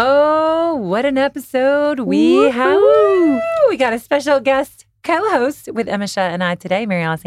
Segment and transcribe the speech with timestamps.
[0.00, 2.80] Oh, what an episode we have.
[3.68, 7.24] We got a special guest co-host with Emisha and I today, Mary Alice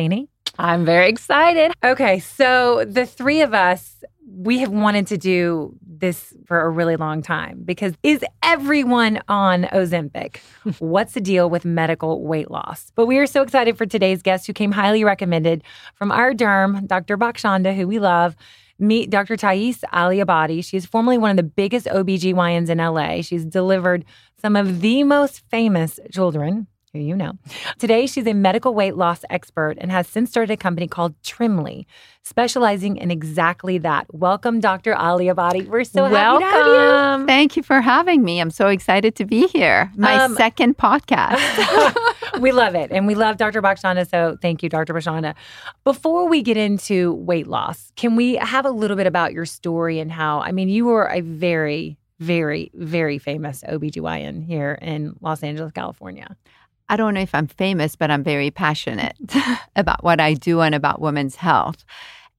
[0.57, 1.73] I'm very excited.
[1.83, 6.95] Okay, so the three of us, we have wanted to do this for a really
[6.95, 10.37] long time because is everyone on Ozempic?
[10.79, 12.93] What's the deal with medical weight loss?
[12.95, 15.61] But we are so excited for today's guest who came highly recommended
[15.95, 17.17] from our derm, Dr.
[17.17, 18.37] Bakshanda, who we love.
[18.81, 19.37] Meet Dr.
[19.37, 20.65] Thais Aliabadi.
[20.65, 23.21] She is formerly one of the biggest OBGYNs in LA.
[23.21, 24.03] She's delivered
[24.41, 27.33] some of the most famous children, who you know.
[27.79, 31.87] Today, she's a medical weight loss expert and has since started a company called Trimly,
[32.23, 34.07] specializing in exactly that.
[34.13, 34.93] Welcome, Dr.
[34.93, 35.67] Aliabadi.
[35.67, 36.43] We're so Welcome.
[36.43, 37.25] happy to have you.
[37.27, 38.39] Thank you for having me.
[38.41, 39.91] I'm so excited to be here.
[39.95, 41.39] My Um, second podcast.
[42.41, 42.91] we love it.
[42.91, 43.61] And we love Dr.
[43.61, 44.09] Bakshanda.
[44.09, 44.93] So thank you, Dr.
[44.93, 45.33] Bakshanda.
[45.85, 49.99] Before we get into weight loss, can we have a little bit about your story
[49.99, 55.41] and how, I mean, you were a very, very, very famous OBGYN here in Los
[55.41, 56.35] Angeles, California.
[56.91, 59.15] I don't know if I'm famous, but I'm very passionate
[59.77, 61.85] about what I do and about women's health.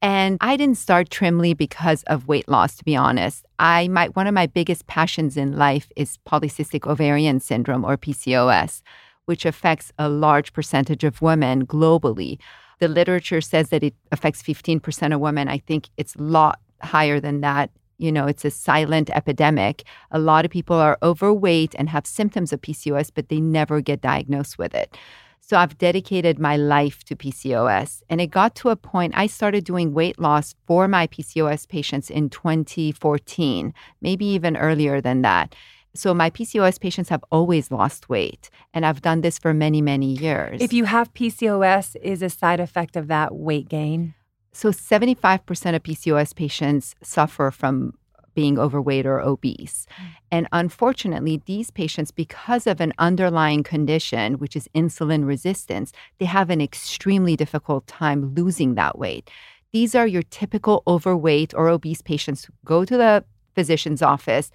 [0.02, 3.46] And I didn't start Trimly because of weight loss, to be honest.
[3.58, 8.82] I my one of my biggest passions in life is polycystic ovarian syndrome or PCOS,
[9.24, 12.38] which affects a large percentage of women globally.
[12.78, 15.48] The literature says that it affects 15% of women.
[15.48, 17.70] I think it's a lot higher than that.
[17.98, 19.84] You know, it's a silent epidemic.
[20.10, 24.00] A lot of people are overweight and have symptoms of PCOS, but they never get
[24.00, 24.96] diagnosed with it.
[25.40, 28.02] So I've dedicated my life to PCOS.
[28.08, 32.10] And it got to a point I started doing weight loss for my PCOS patients
[32.10, 35.54] in 2014, maybe even earlier than that.
[35.94, 38.48] So my PCOS patients have always lost weight.
[38.72, 40.62] And I've done this for many, many years.
[40.62, 44.14] If you have PCOS, is a side effect of that weight gain?
[44.52, 47.94] So 75% of PCOS patients suffer from
[48.34, 49.86] being overweight or obese.
[49.90, 50.04] Hmm.
[50.30, 56.50] And unfortunately, these patients, because of an underlying condition, which is insulin resistance, they have
[56.50, 59.30] an extremely difficult time losing that weight.
[59.72, 63.24] These are your typical overweight or obese patients who go to the
[63.54, 64.50] physician's office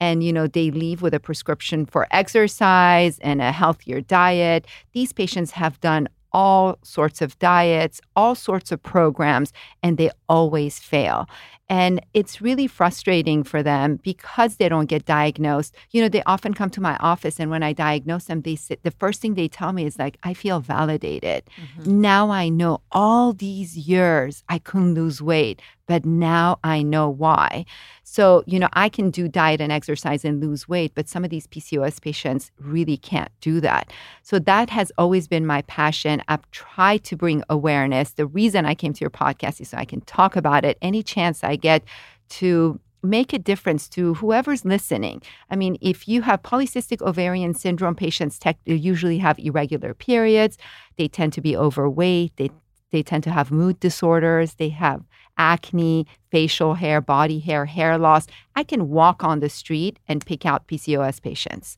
[0.00, 4.66] and you know they leave with a prescription for exercise and a healthier diet.
[4.92, 9.52] These patients have done all sorts of diets, all sorts of programs,
[9.82, 11.28] and they always fail.
[11.70, 15.72] And it's really frustrating for them because they don't get diagnosed.
[15.92, 18.82] You know, they often come to my office, and when I diagnose them, they sit,
[18.82, 21.44] the first thing they tell me is like, I feel validated.
[21.56, 22.00] Mm-hmm.
[22.00, 27.64] Now I know all these years I couldn't lose weight, but now I know why.
[28.04, 31.30] So, you know, I can do diet and exercise and lose weight, but some of
[31.30, 33.92] these PCOS patients really can't do that.
[34.22, 36.22] So, that has always been my passion.
[36.28, 38.12] I've tried to bring awareness.
[38.12, 41.02] The reason I came to your podcast is so I can talk about it any
[41.02, 41.84] chance I get
[42.30, 45.22] to make a difference to whoever's listening.
[45.50, 50.58] I mean, if you have polycystic ovarian syndrome patients, usually have irregular periods,
[50.96, 52.50] they tend to be overweight, they
[52.90, 55.02] they tend to have mood disorders, they have
[55.38, 58.26] acne, facial hair, body hair, hair loss.
[58.56, 61.76] I can walk on the street and pick out PCOS patients.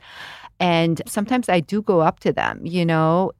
[0.58, 3.32] And sometimes I do go up to them, you know.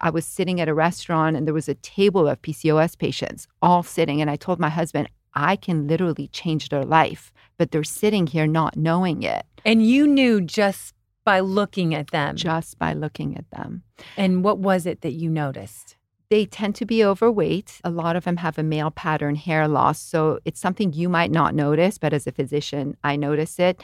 [0.00, 3.82] I was sitting at a restaurant and there was a table of PCOS patients all
[3.82, 4.20] sitting.
[4.20, 8.46] And I told my husband, I can literally change their life, but they're sitting here
[8.48, 10.94] not knowing it And you knew just
[11.24, 12.34] by looking at them.
[12.36, 13.82] just by looking at them.
[14.16, 15.96] and what was it that you noticed?
[16.30, 17.80] They tend to be overweight.
[17.84, 20.00] A lot of them have a male pattern hair loss.
[20.00, 23.80] So it's something you might not notice, but as a physician, I notice it.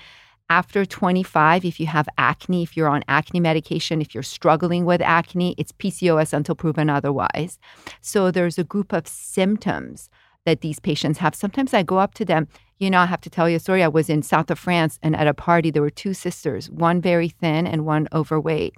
[0.50, 5.00] After 25, if you have acne, if you're on acne medication, if you're struggling with
[5.00, 7.58] acne, it's PCOS until proven otherwise.
[8.00, 10.10] So there's a group of symptoms
[10.44, 11.34] that these patients have.
[11.34, 12.48] Sometimes I go up to them.
[12.78, 13.82] You know, I have to tell you a story.
[13.82, 17.00] I was in south of France and at a party, there were two sisters, one
[17.00, 18.74] very thin and one overweight.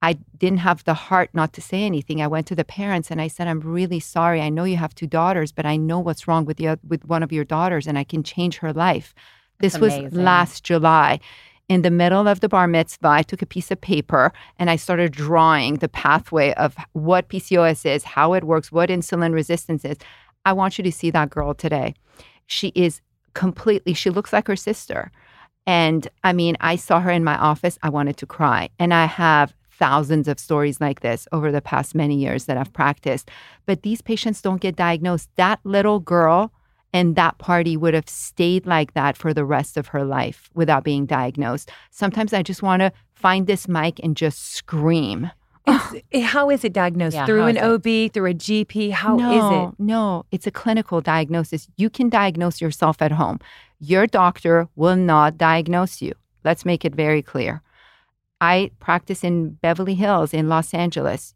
[0.00, 2.22] I didn't have the heart not to say anything.
[2.22, 4.40] I went to the parents and I said, "I'm really sorry.
[4.40, 7.24] I know you have two daughters, but I know what's wrong with the with one
[7.24, 9.12] of your daughters, and I can change her life."
[9.58, 11.18] This was last July.
[11.68, 14.76] In the middle of the bar mitzvah, I took a piece of paper and I
[14.76, 19.98] started drawing the pathway of what PCOS is, how it works, what insulin resistance is.
[20.48, 21.94] I want you to see that girl today.
[22.46, 23.02] She is
[23.34, 25.12] completely, she looks like her sister.
[25.66, 27.78] And I mean, I saw her in my office.
[27.82, 28.70] I wanted to cry.
[28.78, 32.72] And I have thousands of stories like this over the past many years that I've
[32.72, 33.30] practiced.
[33.66, 35.28] But these patients don't get diagnosed.
[35.36, 36.50] That little girl
[36.94, 40.82] and that party would have stayed like that for the rest of her life without
[40.82, 41.70] being diagnosed.
[41.90, 45.30] Sometimes I just want to find this mic and just scream.
[46.12, 47.14] Eh, How is it diagnosed?
[47.14, 47.66] Yeah, through an is it?
[47.66, 48.92] OB, through a GP?
[48.92, 49.74] How is no, it?
[49.78, 51.68] No, it's a clinical diagnosis.
[51.76, 53.38] You can diagnose yourself at home.
[53.80, 56.14] Your doctor will not diagnose you.
[56.44, 57.62] Let's make it very clear.
[58.40, 61.34] I practice in Beverly Hills in Los Angeles.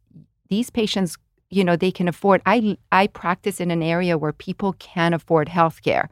[0.49, 1.17] These patients,
[1.51, 5.49] you know, they can afford I I practice in an area where people can afford
[5.49, 6.09] health care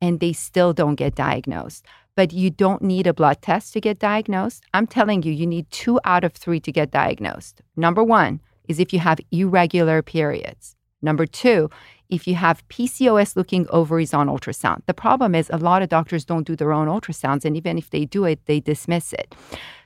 [0.00, 1.86] and they still don't get diagnosed.
[2.14, 4.64] But you don't need a blood test to get diagnosed.
[4.74, 7.62] I'm telling you, you need 2 out of 3 to get diagnosed.
[7.76, 10.76] Number 1 is if you have irregular periods.
[11.02, 11.68] Number two,
[12.08, 14.82] if you have PCOS looking ovaries on ultrasound.
[14.86, 17.90] The problem is a lot of doctors don't do their own ultrasounds, and even if
[17.90, 19.34] they do it, they dismiss it.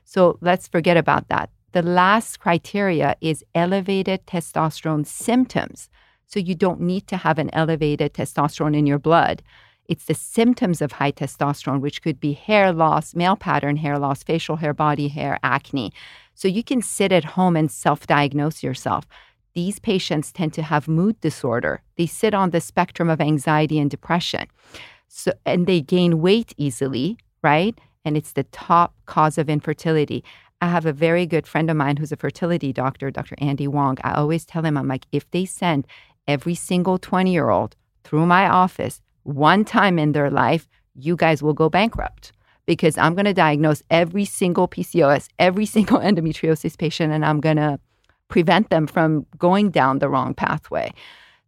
[0.05, 1.51] So let's forget about that.
[1.73, 5.89] The last criteria is elevated testosterone symptoms.
[6.27, 9.43] So you don't need to have an elevated testosterone in your blood.
[9.89, 14.23] It's the symptoms of high testosterone, which could be hair loss, male pattern hair loss,
[14.23, 15.93] facial hair, body hair, acne.
[16.35, 19.07] So you can sit at home and self diagnose yourself.
[19.55, 21.83] These patients tend to have mood disorder.
[21.97, 24.47] They sit on the spectrum of anxiety and depression.
[25.09, 27.79] So, and they gain weight easily, right?
[28.05, 30.23] And it's the top cause of infertility.
[30.61, 33.35] I have a very good friend of mine who's a fertility doctor, Dr.
[33.39, 33.97] Andy Wong.
[34.05, 35.87] I always tell him, I'm like, if they send
[36.27, 41.43] every single 20 year old through my office one time in their life, you guys
[41.43, 42.33] will go bankrupt
[42.65, 47.57] because I'm going to diagnose every single PCOS, every single endometriosis patient, and I'm going
[47.57, 47.81] to
[48.29, 50.93] prevent them from going down the wrong pathway.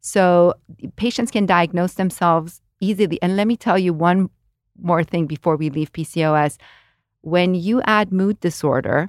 [0.00, 0.54] So
[0.96, 3.20] patients can diagnose themselves easily.
[3.22, 4.30] And let me tell you one
[4.80, 6.56] more thing before we leave PCOS.
[7.22, 9.08] When you add mood disorder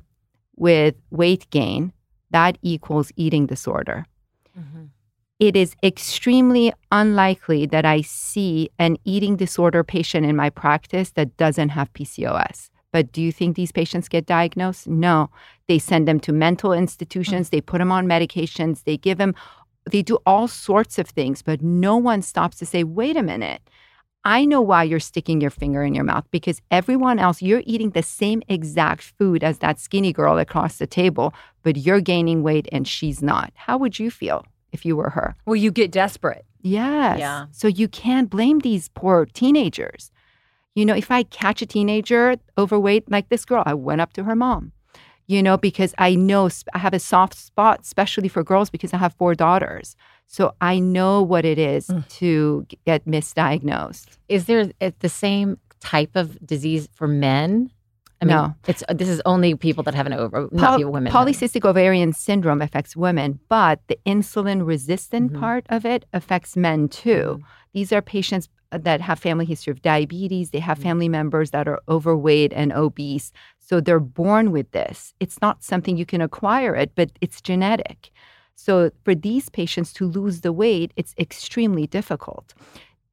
[0.56, 1.94] with weight gain,
[2.32, 4.06] that equals eating disorder.
[4.58, 4.86] Mm-hmm.
[5.40, 11.38] It is extremely unlikely that I see an eating disorder patient in my practice that
[11.38, 12.70] doesn't have PCOS.
[12.92, 14.88] But do you think these patients get diagnosed?
[14.88, 15.30] No.
[15.70, 17.56] They send them to mental institutions, mm-hmm.
[17.56, 19.34] they put them on medications, they give them,
[19.90, 23.62] they do all sorts of things, but no one stops to say, wait a minute.
[24.26, 27.92] I know why you're sticking your finger in your mouth because everyone else, you're eating
[27.92, 32.68] the same exact food as that skinny girl across the table, but you're gaining weight
[32.74, 33.54] and she's not.
[33.56, 35.36] How would you feel if you were her?
[35.46, 36.46] Well, you get desperate.
[36.62, 37.20] Yes.
[37.20, 37.46] Yeah.
[37.52, 40.12] So you can't blame these poor teenagers.
[40.76, 44.24] You know, if I catch a teenager overweight like this girl, I went up to
[44.24, 44.72] her mom,
[45.28, 48.98] you know, because I know I have a soft spot, especially for girls, because I
[48.98, 49.96] have four daughters.
[50.28, 52.08] So I know what it is Mm.
[52.20, 54.18] to get misdiagnosed.
[54.28, 57.72] Is there uh, the same type of disease for men?
[58.22, 58.54] I mean, No.
[58.68, 61.14] it's this is only people that have an over, not Poly- people, women.
[61.14, 65.40] Polycystic ovarian syndrome affects women, but the insulin resistant Mhm.
[65.40, 67.40] part of it affects men too.
[67.74, 70.52] These are patients uh, that have family history of diabetes.
[70.52, 73.32] They have family members that are overweight and obese.
[73.58, 75.16] So they're born with this.
[75.20, 78.12] It's not something you can acquire it, but it's genetic.
[78.54, 82.54] So for these patients to lose the weight, it's extremely difficult.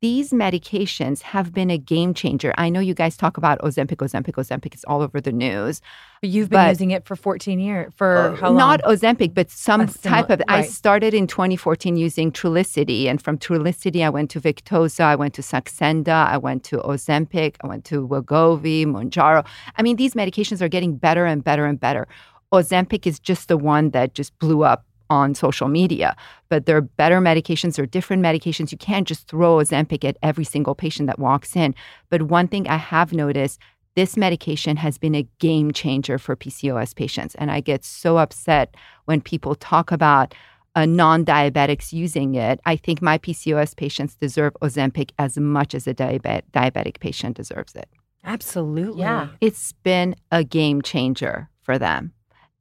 [0.03, 2.53] These medications have been a game changer.
[2.59, 4.75] I know you guys talk about Ozempic, Ozempic, Ozempic.
[4.75, 5.81] It's all over the news.
[6.21, 7.95] But you've been using it for 14 years.
[7.97, 8.57] For uh, how long?
[8.59, 10.43] Not Ozempic, but some A similar- type of.
[10.49, 15.33] I started in 2014 using Trulicity, and from Trulicity, I went to Victoza, I went
[15.35, 19.47] to Saxenda, I went to Ozempic, I went to Wegovy, Mounjaro.
[19.77, 22.07] I mean, these medications are getting better and better and better.
[22.53, 26.17] Ozempic is just the one that just blew up on social media.
[26.49, 28.73] But there are better medications or different medications.
[28.73, 31.75] You can't just throw Ozempic at every single patient that walks in.
[32.11, 33.61] But one thing I have noticed
[33.97, 37.35] this medication has been a game changer for PCOS patients.
[37.37, 38.75] And I get so upset
[39.07, 40.35] when people talk about
[40.75, 42.61] uh, non diabetics using it.
[42.67, 47.75] I think my PCOS patients deserve Ozempic as much as a diabetic, diabetic patient deserves
[47.75, 47.89] it.
[48.23, 49.01] Absolutely.
[49.01, 49.29] Yeah.
[49.41, 52.13] It's been a game changer for them.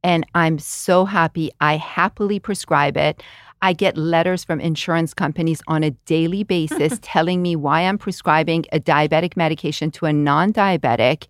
[0.05, 1.49] And I'm so happy.
[1.61, 3.23] I happily prescribe it.
[3.63, 8.65] I get letters from insurance companies on a daily basis telling me why I'm prescribing
[8.71, 11.25] a diabetic medication to a non diabetic.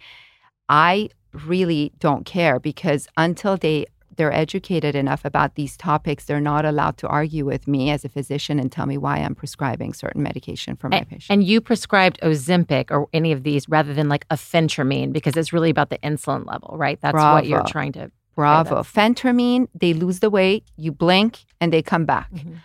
[0.67, 1.07] I
[1.45, 3.85] really don't care because until they
[4.17, 8.09] they're educated enough about these topics, they're not allowed to argue with me as a
[8.09, 11.25] physician and tell me why I'm prescribing certain medication for my And, patient.
[11.29, 15.51] and you prescribed Ozempic or any of these rather than like a phentermine because it's
[15.51, 16.99] really about the insulin level, right?
[17.01, 18.11] That's what you're trying to.
[18.35, 18.83] Bravo.
[18.83, 22.31] Phentermine, they lose the weight, you blink, and they come back.
[22.31, 22.55] Mm-hmm.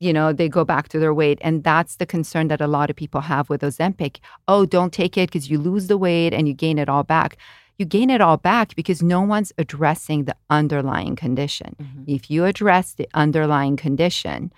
[0.00, 1.38] You know, they go back to their weight.
[1.40, 4.18] And that's the concern that a lot of people have with Ozempic.
[4.48, 7.38] Oh, don't take it because you lose the weight and you gain it all back.
[7.78, 11.74] You gain it all back because no one's addressing the underlying condition.
[11.80, 12.02] Mm-hmm.
[12.06, 14.52] If you address the underlying condition,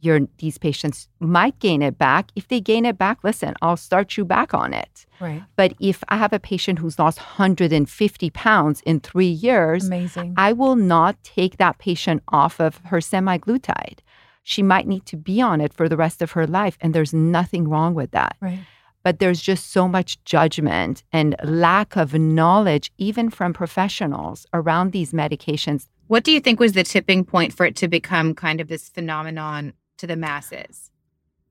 [0.00, 2.30] your these patients might gain it back.
[2.34, 5.06] If they gain it back, listen, I'll start you back on it.
[5.20, 5.42] Right.
[5.56, 10.34] But if I have a patient who's lost 150 pounds in three years, Amazing.
[10.36, 13.98] I will not take that patient off of her semaglutide.
[14.42, 17.12] She might need to be on it for the rest of her life, and there's
[17.12, 18.36] nothing wrong with that.
[18.40, 18.60] Right.
[19.02, 25.12] But there's just so much judgment and lack of knowledge, even from professionals, around these
[25.12, 25.86] medications.
[26.08, 28.88] What do you think was the tipping point for it to become kind of this
[28.88, 30.90] phenomenon to the masses?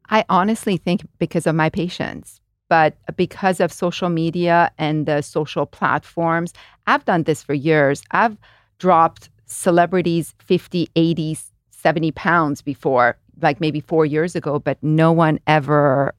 [0.09, 5.65] I honestly think because of my patients, but because of social media and the social
[5.65, 6.53] platforms,
[6.87, 8.03] I've done this for years.
[8.11, 8.37] I've
[8.79, 11.37] dropped celebrities 50, 80,
[11.71, 16.13] 70 pounds before, like maybe four years ago, but no one ever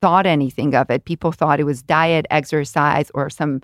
[0.00, 1.04] thought anything of it.
[1.04, 3.60] People thought it was diet, exercise, or some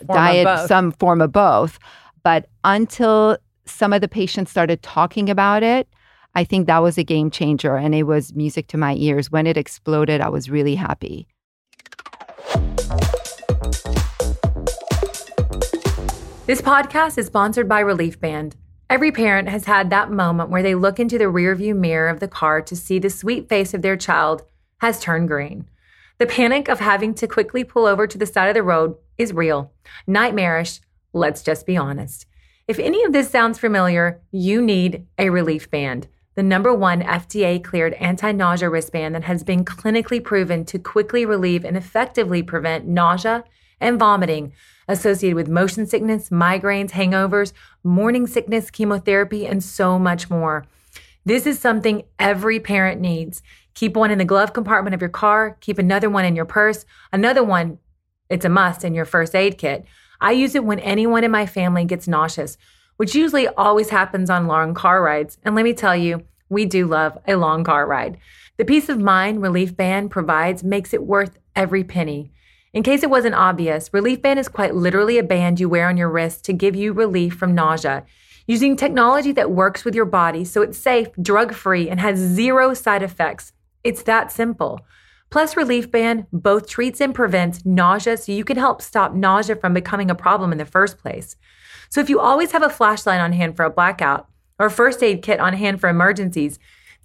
[0.00, 1.78] of diet, some form of both.
[2.22, 5.88] But until some of the patients started talking about it,
[6.38, 9.28] I think that was a game changer and it was music to my ears.
[9.28, 11.26] When it exploded, I was really happy.
[16.46, 18.54] This podcast is sponsored by Relief Band.
[18.88, 22.28] Every parent has had that moment where they look into the rearview mirror of the
[22.28, 24.42] car to see the sweet face of their child
[24.76, 25.68] has turned green.
[26.18, 29.32] The panic of having to quickly pull over to the side of the road is
[29.32, 29.72] real,
[30.06, 30.82] nightmarish.
[31.12, 32.26] Let's just be honest.
[32.68, 36.06] If any of this sounds familiar, you need a Relief Band,
[36.38, 41.26] the number one FDA cleared anti nausea wristband that has been clinically proven to quickly
[41.26, 43.42] relieve and effectively prevent nausea
[43.80, 44.52] and vomiting
[44.86, 47.52] associated with motion sickness, migraines, hangovers,
[47.82, 50.64] morning sickness, chemotherapy, and so much more.
[51.24, 53.42] This is something every parent needs.
[53.74, 56.84] Keep one in the glove compartment of your car, keep another one in your purse,
[57.12, 57.78] another one,
[58.30, 59.84] it's a must in your first aid kit.
[60.20, 62.56] I use it when anyone in my family gets nauseous,
[62.98, 65.38] which usually always happens on long car rides.
[65.44, 68.18] And let me tell you, we do love a long car ride.
[68.56, 72.32] The peace of mind Relief Band provides makes it worth every penny.
[72.72, 75.96] In case it wasn't obvious, Relief Band is quite literally a band you wear on
[75.96, 78.04] your wrist to give you relief from nausea.
[78.46, 82.74] Using technology that works with your body so it's safe, drug free, and has zero
[82.74, 83.52] side effects.
[83.84, 84.80] It's that simple.
[85.30, 89.74] Plus, Relief Band both treats and prevents nausea so you can help stop nausea from
[89.74, 91.36] becoming a problem in the first place.
[91.88, 94.28] So, if you always have a flashlight on hand for a blackout
[94.58, 96.58] or first aid kit on hand for emergencies,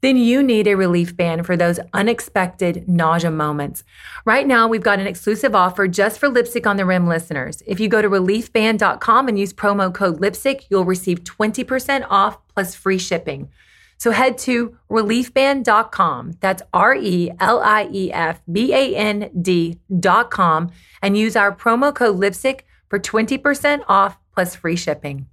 [0.03, 3.85] then you need a relief band for those unexpected nausea moments.
[4.25, 7.63] Right now, we've got an exclusive offer just for Lipstick on the Rim listeners.
[7.65, 12.75] If you go to reliefband.com and use promo code LIPSTICK, you'll receive 20% off plus
[12.75, 13.49] free shipping.
[13.97, 16.33] So head to reliefband.com.
[16.41, 20.69] That's R E L I E F B A N D.com
[21.01, 25.27] and use our promo code LIPSTICK for 20% off plus free shipping.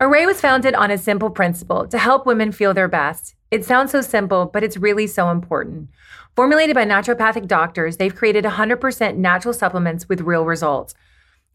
[0.00, 3.34] Arrae was founded on a simple principle to help women feel their best.
[3.50, 5.90] It sounds so simple, but it's really so important.
[6.36, 10.94] Formulated by naturopathic doctors, they've created 100% natural supplements with real results.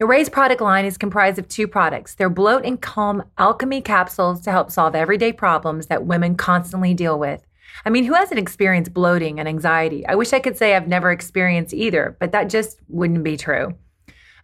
[0.00, 4.52] Arrae's product line is comprised of two products their Bloat and Calm Alchemy capsules to
[4.52, 7.44] help solve everyday problems that women constantly deal with.
[7.84, 10.06] I mean, who hasn't experienced bloating and anxiety?
[10.06, 13.74] I wish I could say I've never experienced either, but that just wouldn't be true.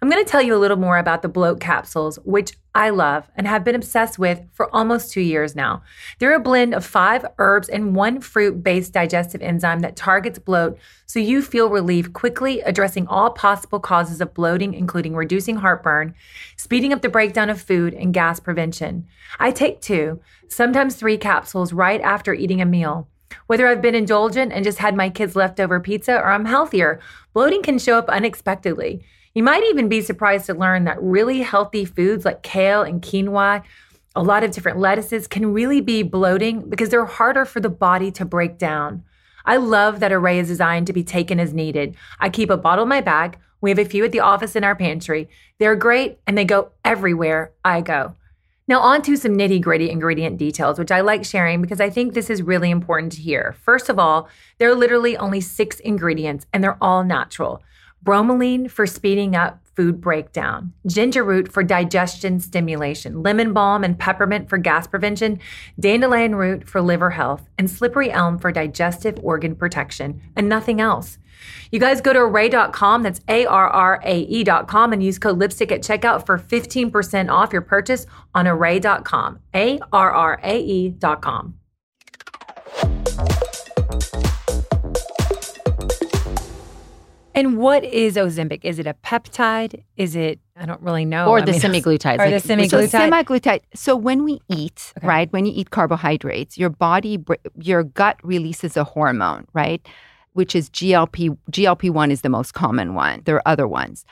[0.03, 3.31] I'm going to tell you a little more about the bloat capsules, which I love
[3.37, 5.85] and have been obsessed with for almost two years now.
[6.19, 10.77] They're a blend of five herbs and one fruit based digestive enzyme that targets bloat
[11.07, 16.17] so you feel relief quickly, addressing all possible causes of bloating, including reducing heartburn,
[16.57, 19.07] speeding up the breakdown of food, and gas prevention.
[19.39, 23.07] I take two, sometimes three capsules right after eating a meal.
[23.47, 26.99] Whether I've been indulgent and just had my kids' leftover pizza or I'm healthier,
[27.33, 29.05] bloating can show up unexpectedly.
[29.35, 33.63] You might even be surprised to learn that really healthy foods like kale and quinoa,
[34.15, 38.11] a lot of different lettuces, can really be bloating because they're harder for the body
[38.13, 39.05] to break down.
[39.47, 41.97] I love that Arrae is designed to be taken as needed.
[42.21, 43.39] I keep a bottle in my bag.
[43.63, 45.31] We have a few at the office in our pantry.
[45.59, 48.15] They're great and they go everywhere I go.
[48.69, 52.13] Now, on to some nitty gritty ingredient details, which I like sharing because I think
[52.13, 53.57] this is really important to hear.
[53.63, 57.63] First of all, there are literally only six ingredients and they're all natural
[58.05, 64.49] bromelain for speeding up food breakdown, ginger root for digestion stimulation, lemon balm and peppermint
[64.49, 65.41] for gas prevention,
[65.81, 71.19] dandelion root for liver health, and slippery elm for digestive organ protection, and nothing else.
[71.71, 75.73] You guys go to arrae.com, that's A R R A E.com, and use code lipstick
[75.73, 79.41] at checkout for 15% off your purchase on arrae.com.
[79.55, 81.59] A R R A E.com.
[87.35, 88.61] And what is Ozempic?
[88.65, 89.83] Is it a peptide?
[89.97, 91.29] Is it, I don't really know.
[91.29, 92.19] Or I the mean, semaglutides.
[92.19, 92.91] Or the semaglutide.
[92.91, 93.61] So semaglutide.
[93.75, 95.07] So when we eat, Okay.
[95.07, 97.19] right, when you eat carbohydrates, your body,
[97.59, 99.87] your gut releases a hormone, right,
[100.35, 101.37] which is GLP.
[101.51, 103.23] GLP one is the most common one.
[103.25, 104.05] There are other ones.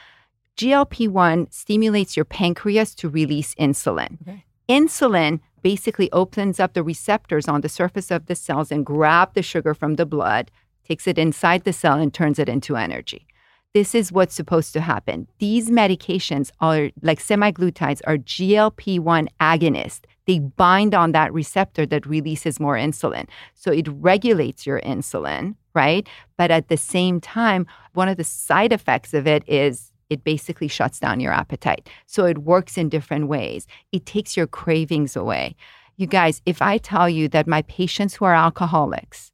[0.56, 4.18] GLP one stimulates your pancreas to release insulin.
[4.22, 4.44] Okay.
[4.68, 9.42] Insulin basically opens up the receptors on the surface of the cells and grab the
[9.42, 10.50] sugar from the blood,
[10.90, 13.24] takes it inside the cell and turns it into energy.
[13.72, 15.28] This is what's supposed to happen.
[15.38, 20.00] These medications are like semaglutides are GLP-1 agonists.
[20.26, 23.28] They bind on that receptor that releases more insulin.
[23.54, 26.08] So it regulates your insulin, right?
[26.36, 30.66] But at the same time, one of the side effects of it is it basically
[30.66, 31.88] shuts down your appetite.
[32.06, 33.68] So it works in different ways.
[33.92, 35.54] It takes your cravings away.
[35.96, 39.30] You guys, if I tell you that my patients who are alcoholics,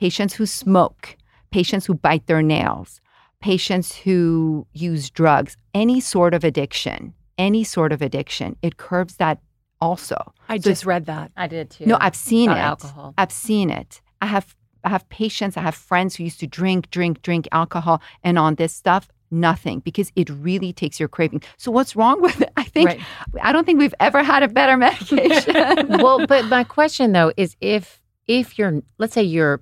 [0.00, 1.16] patients who smoke,
[1.50, 3.00] patients who bite their nails,
[3.40, 9.38] patients who use drugs, any sort of addiction, any sort of addiction, it curbs that
[9.80, 10.16] also.
[10.48, 11.30] I So just read that.
[11.36, 11.86] I did too.
[11.86, 12.62] No, I've seen About it.
[12.62, 13.14] alcohol.
[13.18, 14.00] I've seen it.
[14.20, 14.54] I have
[14.86, 18.56] I have patients, I have friends who used to drink, drink, drink alcohol and on
[18.56, 21.42] this stuff, nothing because it really takes your craving.
[21.56, 22.50] So what's wrong with it?
[22.58, 23.00] I think Right.
[23.42, 25.54] I don't think we've ever had a better medication.
[26.02, 29.60] well, but my question though is if if you're let's say you're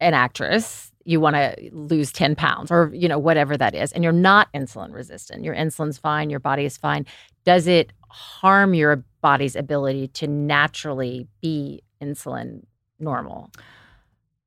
[0.00, 4.04] an actress, you want to lose 10 pounds or you know whatever that is and
[4.04, 5.44] you're not insulin resistant.
[5.44, 7.06] Your insulin's fine, your body is fine.
[7.44, 12.62] Does it harm your body's ability to naturally be insulin
[12.98, 13.50] normal?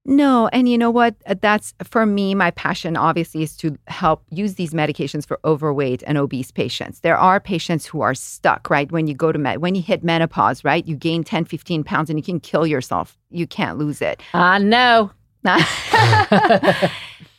[0.05, 1.15] No, and you know what?
[1.25, 2.35] Uh, That's for me.
[2.35, 6.99] My passion, obviously, is to help use these medications for overweight and obese patients.
[6.99, 8.91] There are patients who are stuck, right?
[8.91, 10.85] When you go to med, when you hit menopause, right?
[10.85, 13.17] You gain 10, 15 pounds and you can kill yourself.
[13.29, 14.21] You can't lose it.
[14.33, 15.11] I know.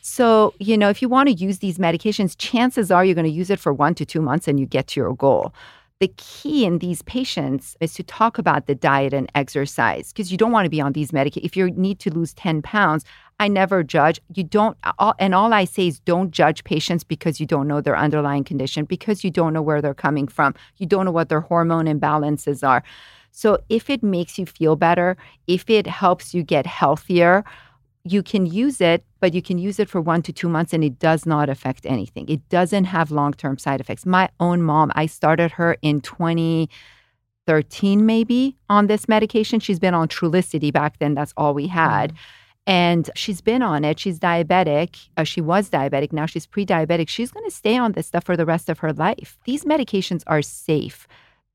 [0.01, 3.31] so, you know, if you want to use these medications, chances are you're going to
[3.31, 5.53] use it for one to two months and you get to your goal.
[6.01, 10.37] The key in these patients is to talk about the diet and exercise because you
[10.37, 11.45] don't want to be on these medications.
[11.45, 13.05] If you need to lose 10 pounds,
[13.39, 14.19] I never judge.
[14.33, 17.79] You don't, all, and all I say is don't judge patients because you don't know
[17.79, 20.53] their underlying condition, because you don't know where they're coming from.
[20.77, 22.83] You don't know what their hormone imbalances are.
[23.31, 27.43] So if it makes you feel better, if it helps you get healthier,
[28.05, 30.83] you can use it, but you can use it for one to two months and
[30.83, 32.29] it does not affect anything.
[32.29, 34.05] It doesn't have long term side effects.
[34.05, 39.59] My own mom, I started her in 2013, maybe on this medication.
[39.59, 41.15] She's been on Trulicity back then.
[41.15, 42.13] That's all we had.
[42.67, 43.99] And she's been on it.
[43.99, 45.09] She's diabetic.
[45.17, 46.13] Uh, she was diabetic.
[46.13, 47.09] Now she's pre diabetic.
[47.09, 49.39] She's going to stay on this stuff for the rest of her life.
[49.45, 51.07] These medications are safe.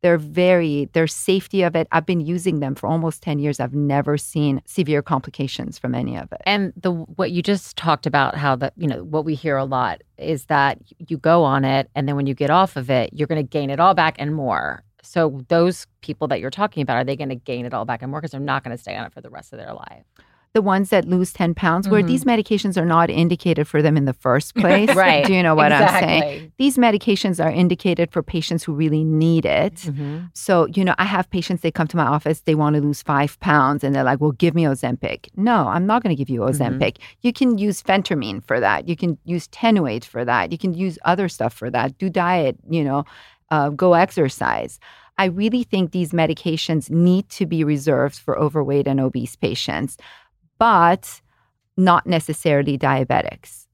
[0.03, 1.87] They're very, their safety of it.
[1.93, 3.61] I've been using them for almost 10 years.
[3.61, 6.41] I've never seen severe complications from any of it.
[6.47, 9.65] And the what you just talked about how the you know what we hear a
[9.65, 13.11] lot is that you go on it and then when you get off of it
[13.13, 14.83] you're going to gain it all back and more.
[15.03, 18.03] So those people that you're talking about are they going to gain it all back
[18.03, 19.73] and more because they're not going to stay on it for the rest of their
[19.73, 20.05] life?
[20.53, 24.05] The ones that lose 10 pounds, where these medications are not indicated for them in
[24.05, 24.91] the first place.
[24.91, 24.99] Mm-hmm.
[24.99, 25.25] Right.
[25.25, 26.53] Do you know what I'm saying?
[26.59, 29.75] These medications are indicated for patients who really need it.
[29.75, 30.27] Mm-hmm.
[30.35, 33.01] So, you know, I have patients, they come to my office, they want to lose
[33.01, 35.29] five pounds, and they're like, well, give me Ozempic.
[35.37, 36.97] No, I'm not going to give you Ozempic.
[37.21, 38.89] You can use phentermine for that.
[38.89, 40.51] You can use tenuate for that.
[40.51, 41.97] You can use other stuff for that.
[41.99, 43.05] Do diet, you know,
[43.51, 44.81] uh, go exercise.
[45.21, 49.99] I really think these medications need to be reserved for overweight and obese patients,
[50.61, 51.21] but
[51.77, 53.67] not necessarily diabetics.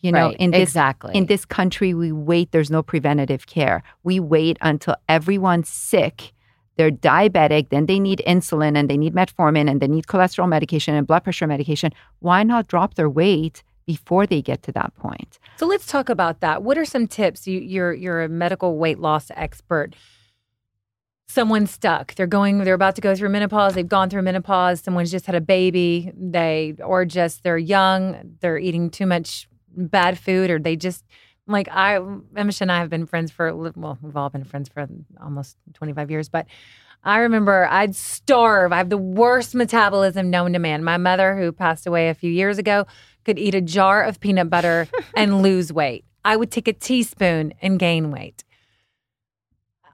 [0.00, 1.14] You know, Right, in this exactly.
[1.14, 2.52] in this country, we wait.
[2.52, 3.82] There's no preventative care.
[4.04, 6.34] We wait until everyone's sick.
[6.76, 10.94] They're diabetic, then they need insulin and they need metformin and they need cholesterol medication
[10.94, 11.92] and blood pressure medication.
[12.18, 15.38] Why not drop their weight before they get to that point?
[15.56, 16.62] So let's talk about that.
[16.64, 17.46] What are some tips?
[17.46, 19.94] You, you're you're a medical weight loss expert.
[21.26, 22.14] Someone's stuck.
[22.14, 22.58] They're going.
[22.58, 23.74] They're about to go through menopause.
[23.74, 24.80] They've gone through menopause.
[24.80, 26.12] Someone's just had a baby.
[26.16, 28.36] They or just they're young.
[28.40, 31.04] They're eating too much bad food, or they just
[31.46, 31.98] like I.
[31.98, 34.86] Emish and I have been friends for well, we've all been friends for
[35.22, 36.46] almost 25 years, but.
[37.06, 38.72] I remember I'd starve.
[38.72, 40.82] I have the worst metabolism known to man.
[40.82, 42.86] My mother, who passed away a few years ago,
[43.26, 46.06] could eat a jar of peanut butter and lose weight.
[46.24, 48.42] I would take a teaspoon and gain weight.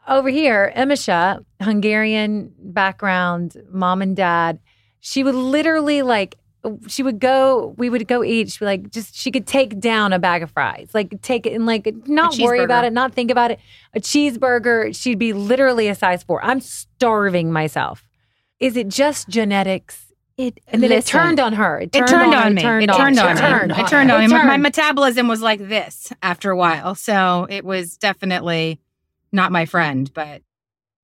[0.08, 4.58] Over here, Emisha, Hungarian background, mom and dad,
[5.00, 6.36] she would literally like,
[6.88, 8.50] she would go, we would go eat.
[8.50, 11.54] She'd be like, just, she could take down a bag of fries, like take it
[11.54, 13.60] and like not worry about it, not think about it.
[13.94, 16.44] A cheeseburger, she'd be literally a size four.
[16.44, 18.06] I'm starving myself.
[18.58, 20.06] Is it just genetics?
[20.36, 21.80] It And then it turned on her.
[21.80, 22.62] It turned on, her, me.
[22.62, 23.44] Turned it on, turned her, on me.
[23.44, 24.34] turned It turned on It me.
[24.34, 26.94] My metabolism was like this after a while.
[26.94, 28.80] So it was definitely
[29.32, 30.42] not my friend, but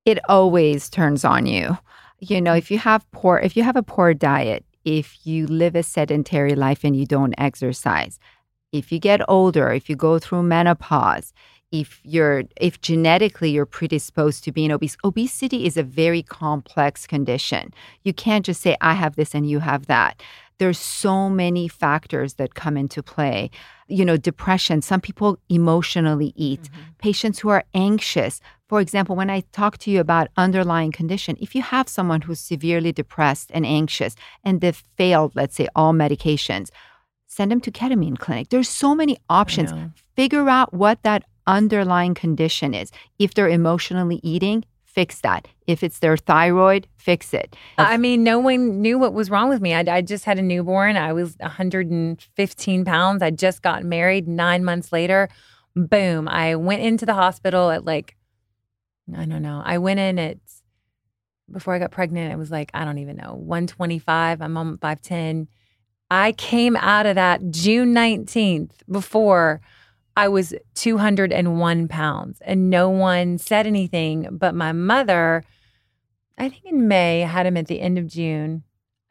[0.04, 1.78] it always turns on you.
[2.20, 2.58] You know, mm.
[2.58, 6.54] if you have poor if you have a poor diet, if you live a sedentary
[6.54, 8.18] life and you don't exercise,
[8.72, 11.32] if you get older, if you go through menopause,
[11.72, 17.72] if you're if genetically you're predisposed to being obese, obesity is a very complex condition.
[18.04, 20.22] You can't just say I have this and you have that.
[20.58, 23.50] There's so many factors that come into play.
[23.88, 26.62] You know, depression, some people emotionally eat.
[26.62, 26.80] Mm-hmm.
[26.98, 31.54] Patients who are anxious, for example, when I talk to you about underlying condition, if
[31.54, 36.70] you have someone who's severely depressed and anxious and they've failed, let's say, all medications,
[37.26, 38.48] send them to ketamine clinic.
[38.48, 39.72] There's so many options.
[40.16, 42.90] Figure out what that underlying condition is.
[43.18, 44.64] If they're emotionally eating,
[44.96, 45.46] fix that.
[45.66, 47.54] If it's their thyroid, fix it.
[47.76, 49.74] I mean, no one knew what was wrong with me.
[49.74, 50.96] I, I just had a newborn.
[50.96, 53.22] I was 115 pounds.
[53.22, 54.26] I just got married.
[54.26, 55.28] Nine months later,
[55.74, 58.16] boom, I went into the hospital at like,
[59.14, 59.60] I don't know.
[59.62, 60.38] I went in at,
[61.52, 64.40] before I got pregnant, it was like, I don't even know, 125.
[64.40, 65.46] I'm on 5'10.
[66.10, 69.60] I came out of that June 19th before
[70.16, 74.28] I was 201 pounds and no one said anything.
[74.32, 75.44] But my mother,
[76.38, 78.62] I think in May, I had him at the end of June.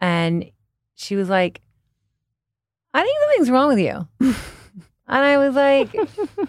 [0.02, 0.52] And
[0.96, 1.62] she was like,
[2.94, 4.08] I think something's wrong with you.
[4.20, 4.36] and
[5.08, 5.94] I was like,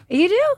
[0.09, 0.55] You do?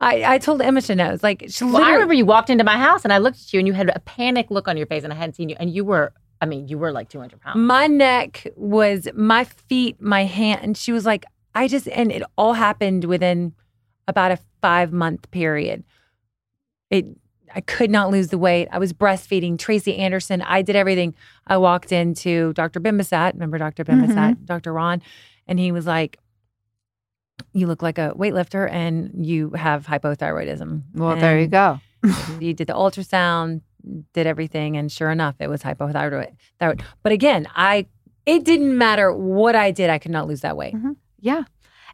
[0.00, 1.22] I, I told Emma she knows.
[1.22, 3.58] Like, she Well, I remember you walked into my house and I looked at you
[3.58, 5.72] and you had a panic look on your face and I hadn't seen you and
[5.72, 7.56] you were, I mean, you were like 200 pounds.
[7.56, 10.60] My neck was my feet, my hand.
[10.62, 11.24] And she was like,
[11.58, 13.52] I just, and it all happened within
[14.06, 15.82] about a five month period.
[16.88, 17.06] It,
[17.52, 18.68] I could not lose the weight.
[18.70, 20.40] I was breastfeeding Tracy Anderson.
[20.42, 21.16] I did everything.
[21.48, 22.78] I walked into Dr.
[22.78, 23.32] Bimbasat.
[23.32, 23.84] Remember Dr.
[23.84, 24.04] Mm-hmm.
[24.04, 24.72] Bimbasat, Dr.
[24.72, 25.02] Ron?
[25.48, 26.20] And he was like,
[27.52, 30.82] You look like a weightlifter and you have hypothyroidism.
[30.94, 31.80] Well, there you go.
[32.38, 33.62] you did the ultrasound,
[34.12, 36.34] did everything, and sure enough, it was hypothyroid.
[36.60, 37.86] But again, I
[38.26, 40.76] it didn't matter what I did, I could not lose that weight.
[40.76, 40.92] Mm-hmm.
[41.20, 41.44] Yeah.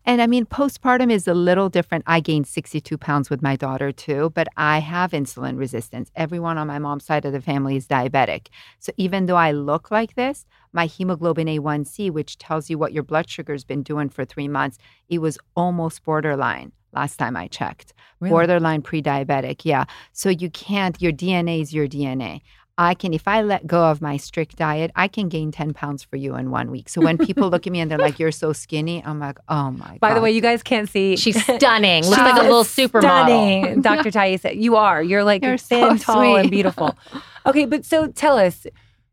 [0.06, 2.04] And I mean, postpartum is a little different.
[2.06, 6.10] I gained 62 pounds with my daughter too, but I have insulin resistance.
[6.14, 8.48] Everyone on my mom's side of the family is diabetic.
[8.80, 13.02] So even though I look like this, my hemoglobin A1C, which tells you what your
[13.02, 14.76] blood sugar's been doing for three months,
[15.08, 17.94] it was almost borderline last time I checked.
[18.20, 18.30] Really?
[18.30, 19.64] Borderline pre diabetic.
[19.64, 19.84] Yeah.
[20.12, 22.40] So you can't, your DNA is your DNA.
[22.76, 26.02] I can, if I let go of my strict diet, I can gain 10 pounds
[26.02, 26.88] for you in one week.
[26.88, 29.70] So when people look at me and they're like, you're so skinny, I'm like, oh
[29.70, 30.16] my By God.
[30.16, 31.16] the way, you guys can't see.
[31.16, 32.02] She's stunning.
[32.04, 33.00] Looks She's like a little supermodel.
[33.02, 34.10] Stunning, Dr.
[34.18, 34.60] Taisa.
[34.60, 35.00] You are.
[35.02, 36.96] You're like You're thin, so tall, and beautiful.
[37.46, 38.66] Okay, but so tell us,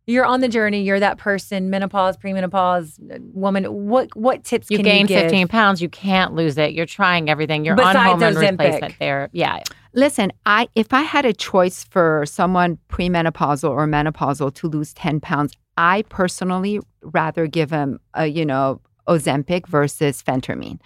[0.08, 0.84] you're on the journey.
[0.84, 2.97] You're that person, menopause, premenopause
[3.34, 3.65] woman.
[3.89, 5.24] What what tips You can gained you give?
[5.24, 5.82] 15 pounds.
[5.82, 6.71] You can't lose it.
[6.71, 7.65] You're trying everything.
[7.65, 9.30] You're on Besides hormone replacement there.
[9.34, 9.60] Yeah.
[9.94, 15.20] Listen, I if I had a choice for someone premenopausal or menopausal to lose 10
[15.20, 20.80] pounds, I personally rather give them, a, you know, Ozempic versus phentermine.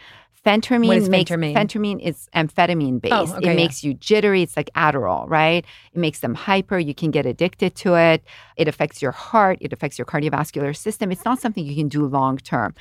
[0.46, 3.34] Phentermine What is makes phentermine is amphetamine oh, based.
[3.34, 3.52] Oh, okay, yeah.
[3.52, 4.44] it makes you jittery.
[4.44, 5.65] It's like Adderall, right?
[5.91, 6.78] It makes them hyper.
[6.78, 8.24] You can get addicted to it.
[8.56, 9.58] It affects your heart.
[9.60, 11.12] It affects your cardiovascular system.
[11.12, 12.76] It's not something you can do long term.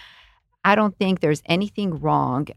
[0.63, 2.49] I don't think there's anything wrong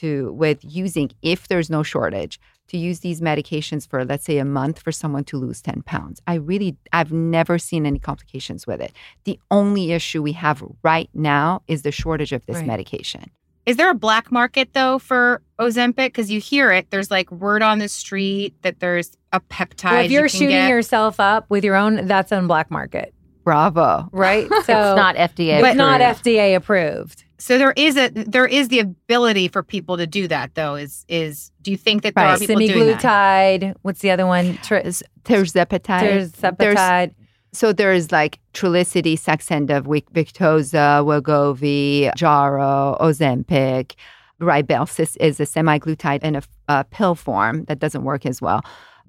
[0.00, 4.44] to with using if there's no shortage to use these medications for let's say a
[4.44, 6.20] month for someone to lose 10 pounds.
[6.26, 8.92] I really I've never seen any complications with it.
[9.24, 12.66] The only issue we have right now is the shortage of this Right.
[12.66, 13.30] medication.
[13.66, 15.94] Is there a black market though for Ozempic?
[15.96, 16.90] Because you hear it.
[16.90, 19.90] There's like word on the street that there's a peptide.
[19.92, 20.68] Well, if you're you can shooting get.
[20.68, 24.08] yourself up with your own, that's on black market, Bravo.
[24.12, 24.48] right?
[24.50, 25.62] So it's not FDA.
[25.62, 26.00] it's not.
[26.00, 27.24] FDA approved.
[27.44, 30.76] So there is a there is the ability for people to do that though.
[30.76, 32.36] Is is do you think that there Right.
[32.36, 33.02] are people doing that?
[33.02, 33.74] Semaglutide.
[33.82, 34.56] What's the other one?
[34.62, 36.00] Tri- There's Tirzepatide.
[36.00, 37.10] There's There's-
[37.52, 43.92] So there's like Trulicity, Saxenda, Vic- Victoza, Wegovy, Jaro, Ozempic.
[44.40, 48.62] Rybelsus is a semaglutide in a, a pill form that doesn't work as well.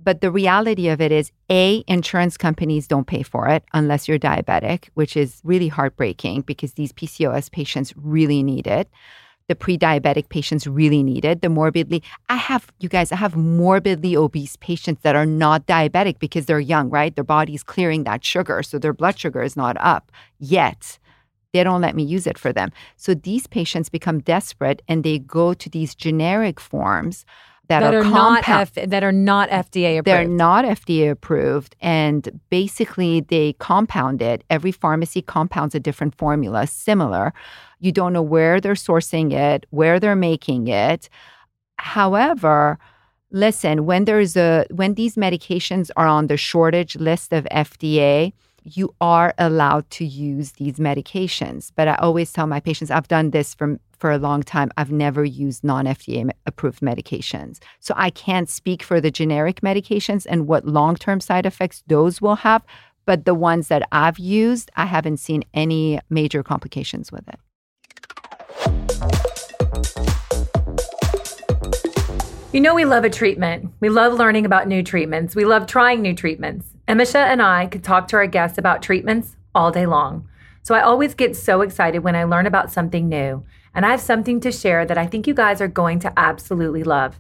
[0.06, 4.20] But the reality of it is, A, insurance companies don't pay for it unless you're
[4.20, 8.88] diabetic, which is really heartbreaking because these PCOS patients really need it.
[9.48, 11.42] The pre diabetic patients really need it.
[11.42, 16.20] The morbidly, I have, you guys, I have morbidly obese patients that are not diabetic
[16.20, 17.14] because they're young, right?
[17.14, 18.62] Their body's clearing that sugar.
[18.62, 21.00] So their blood sugar is not up yet.
[21.54, 22.72] They don't let me use it for them.
[22.96, 27.26] So these patients become desperate and they go to these generic forms
[27.68, 30.06] that, That, are, not compound- F- that are not FDA approved.
[30.08, 34.44] they're not FDA approved, and basically they compound it.
[34.50, 37.34] Every pharmacy compounds a different formula, similar.
[37.80, 41.10] You don't know where they're sourcing it, where they're making it.
[41.78, 42.78] However,
[43.32, 48.96] listen, when there's a when these medications are on the shortage list of FDA, you
[49.00, 51.72] are allowed to use these medications.
[51.76, 54.72] But I always tell my patients, I've done this for for a long time.
[54.78, 57.60] I've never used non-FDA approved medications.
[57.80, 62.36] So I can't speak for the generic medications and what long-term side effects those will
[62.36, 62.64] have,
[63.06, 67.40] but the ones that I've used, I haven't seen any major complications with it.
[72.52, 73.70] You know, we love a treatment.
[73.82, 75.36] We love learning about new treatments.
[75.36, 76.68] We love trying new treatments.
[76.88, 80.30] Emisha and I could talk to our guests about treatments all day long.
[80.64, 83.44] So I always get so excited when I learn about something new.
[83.76, 86.84] And I have something to share that I think you guys are going to absolutely
[86.84, 87.20] love.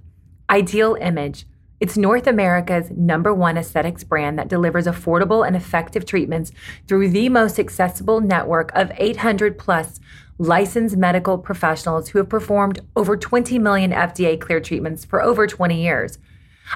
[0.50, 1.46] Ideal Image.
[1.82, 6.54] It's North America's number one aesthetics brand that delivers affordable and effective treatments
[6.88, 10.00] through the most accessible network of 800 plus
[10.38, 15.82] licensed medical professionals who have performed over 20 million FDA cleared treatments for over 20
[15.82, 16.18] years.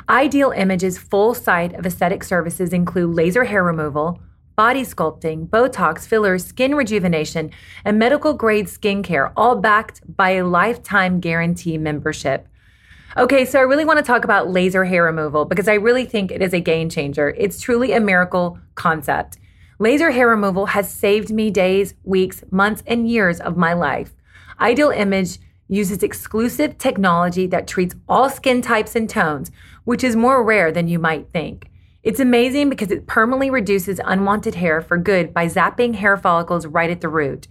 [0.10, 4.22] Ideal Image's full site of aesthetic services include laser hair removal,
[4.60, 7.50] body sculpting, Botox, fillers, skin rejuvenation,
[7.86, 12.46] and medical grade skincare, all backed by a lifetime guarantee membership.
[13.16, 16.30] Okay, so I really want to talk about laser hair removal because I really think
[16.30, 17.30] it is a game changer.
[17.38, 19.38] It's truly a miracle concept.
[19.80, 24.12] Laser hair removal has saved me days, weeks, months, and years of my life.
[24.60, 29.52] Ideal Image uses exclusive technology that treats all skin types and tones,
[29.86, 31.69] which is more rare than you might think.
[32.10, 36.90] It's amazing because it permanently reduces unwanted hair for good by zapping hair follicles right
[36.90, 37.48] at the root.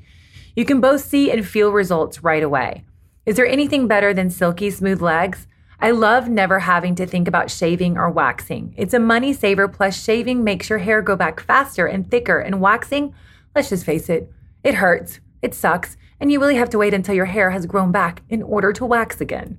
[0.56, 2.82] You can both see and feel results right away.
[3.24, 5.46] Is there anything better than silky smooth legs?
[5.78, 8.74] I love never having to think about shaving or waxing.
[8.76, 12.60] It's a money saver, plus, shaving makes your hair go back faster and thicker, and
[12.60, 13.14] waxing,
[13.54, 14.28] let's just face it,
[14.64, 17.92] it hurts, it sucks, and you really have to wait until your hair has grown
[17.92, 19.56] back in order to wax again.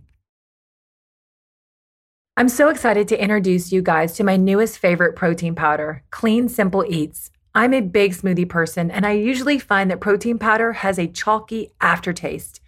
[2.37, 6.83] I'm so excited to introduce you guys to my newest favorite protein powder, Clean Simple
[6.85, 7.31] Eats.
[7.53, 11.71] I'm a big smoothie person, and I usually find that protein powder has a chalky
[11.79, 12.59] aftertaste.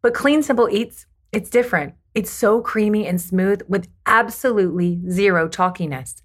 [0.00, 1.94] But Clean Simple Eats, it's different.
[2.16, 6.22] It's so creamy and smooth with absolutely zero chalkiness.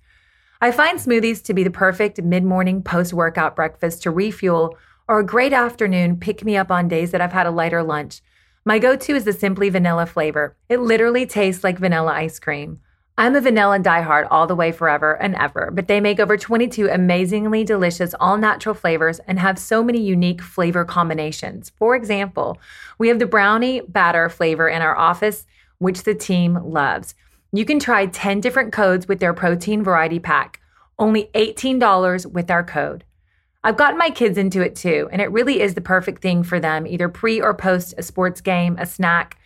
[0.60, 4.75] I find smoothies to be the perfect mid morning post workout breakfast to refuel
[5.07, 8.21] or a great afternoon pick me up on days that I've had a lighter lunch.
[8.65, 10.57] My go to is the Simply Vanilla flavor.
[10.67, 12.79] It literally tastes like vanilla ice cream.
[13.19, 16.38] I'm a vanilla and diehard all the way forever and ever, but they make over
[16.38, 21.71] 22 amazingly delicious all natural flavors and have so many unique flavor combinations.
[21.77, 22.60] For example,
[22.99, 25.47] we have the brownie batter flavor in our office
[25.80, 27.15] which the team loves.
[27.51, 30.62] You can try 10 different codes with their protein variety pack,
[30.99, 33.03] only $18 with our code.
[33.63, 36.60] I've gotten my kids into it too, and it really is the perfect thing for
[36.60, 39.38] them, either pre or post a sports game, a snack.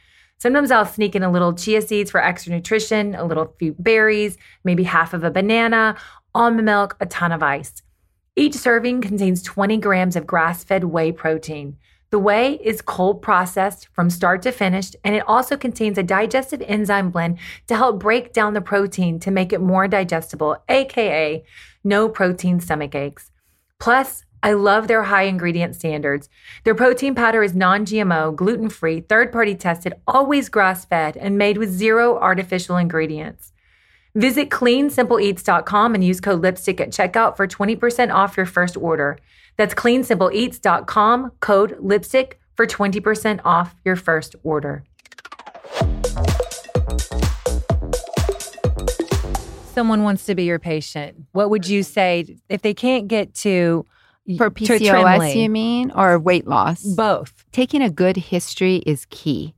[0.42, 4.40] Sometimes I'll sneak in a little chia seeds for extra nutrition, a little few berries,
[4.64, 5.96] maybe half of a banana,
[6.34, 7.84] almond milk, a ton of ice.
[8.36, 11.78] Each serving contains 20 grams of grass fed whey protein.
[12.10, 16.64] The whey is cold processed from start to finish, and it also contains a digestive
[16.64, 21.46] enzyme blend to help break down the protein to make it more digestible, aka
[21.84, 23.30] no protein stomach aches.
[23.78, 26.30] Plus, I love their high ingredient standards.
[26.64, 31.38] Their protein powder is non GMO, gluten free, third party tested, always grass fed, and
[31.38, 33.54] made with zero artificial ingredients.
[34.16, 39.18] Visit cleansimpleeats.com and use code lipstick at checkout for 20% off your first order.
[39.58, 44.84] That's cleansimpleeats.com, code lipstick for 20% off your first order.
[49.74, 51.26] Someone wants to be your patient.
[51.32, 53.86] What would you say if they can't get to
[54.38, 56.84] For PCOS, you mean, or weight loss?
[56.84, 57.44] both?
[57.52, 59.54] taking a good history is key.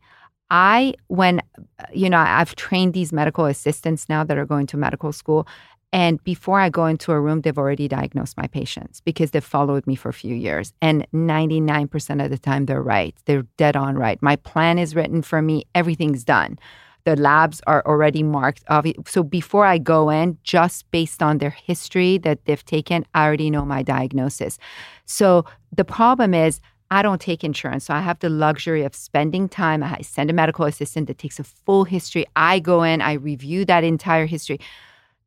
[0.49, 4.77] I, when, uh, you know, I've trained these medical assistants now that are going to
[4.77, 5.47] medical school.
[5.91, 9.85] And before I go into a room, they've already diagnosed my patients because they've followed
[9.85, 10.73] me for a few years.
[10.81, 13.15] And 99% of the time, they're right.
[13.25, 14.21] They're dead on right.
[14.21, 16.57] My plan is written for me, everything's done.
[17.05, 18.63] The labs are already marked.
[19.07, 23.49] So before I go in, just based on their history that they've taken, I already
[23.49, 24.57] know my diagnosis.
[25.05, 26.61] So the problem is,
[26.91, 27.85] I don't take insurance.
[27.85, 29.81] So I have the luxury of spending time.
[29.83, 32.25] I send a medical assistant that takes a full history.
[32.35, 34.59] I go in, I review that entire history.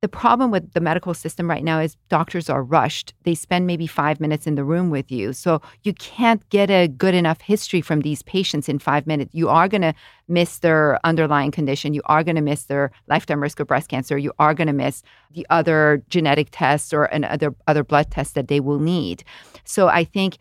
[0.02, 3.14] The problem with the medical system right now is doctors are rushed.
[3.24, 5.32] They spend maybe five minutes in the room with you.
[5.32, 9.34] So you can't get a good enough history from these patients in five minutes.
[9.34, 9.94] You are going to
[10.28, 11.94] miss their underlying condition.
[11.94, 14.18] You are going to miss their lifetime risk of breast cancer.
[14.18, 18.34] You are going to miss the other genetic tests or an other, other blood tests
[18.34, 19.24] that they will need.
[19.64, 20.36] So I think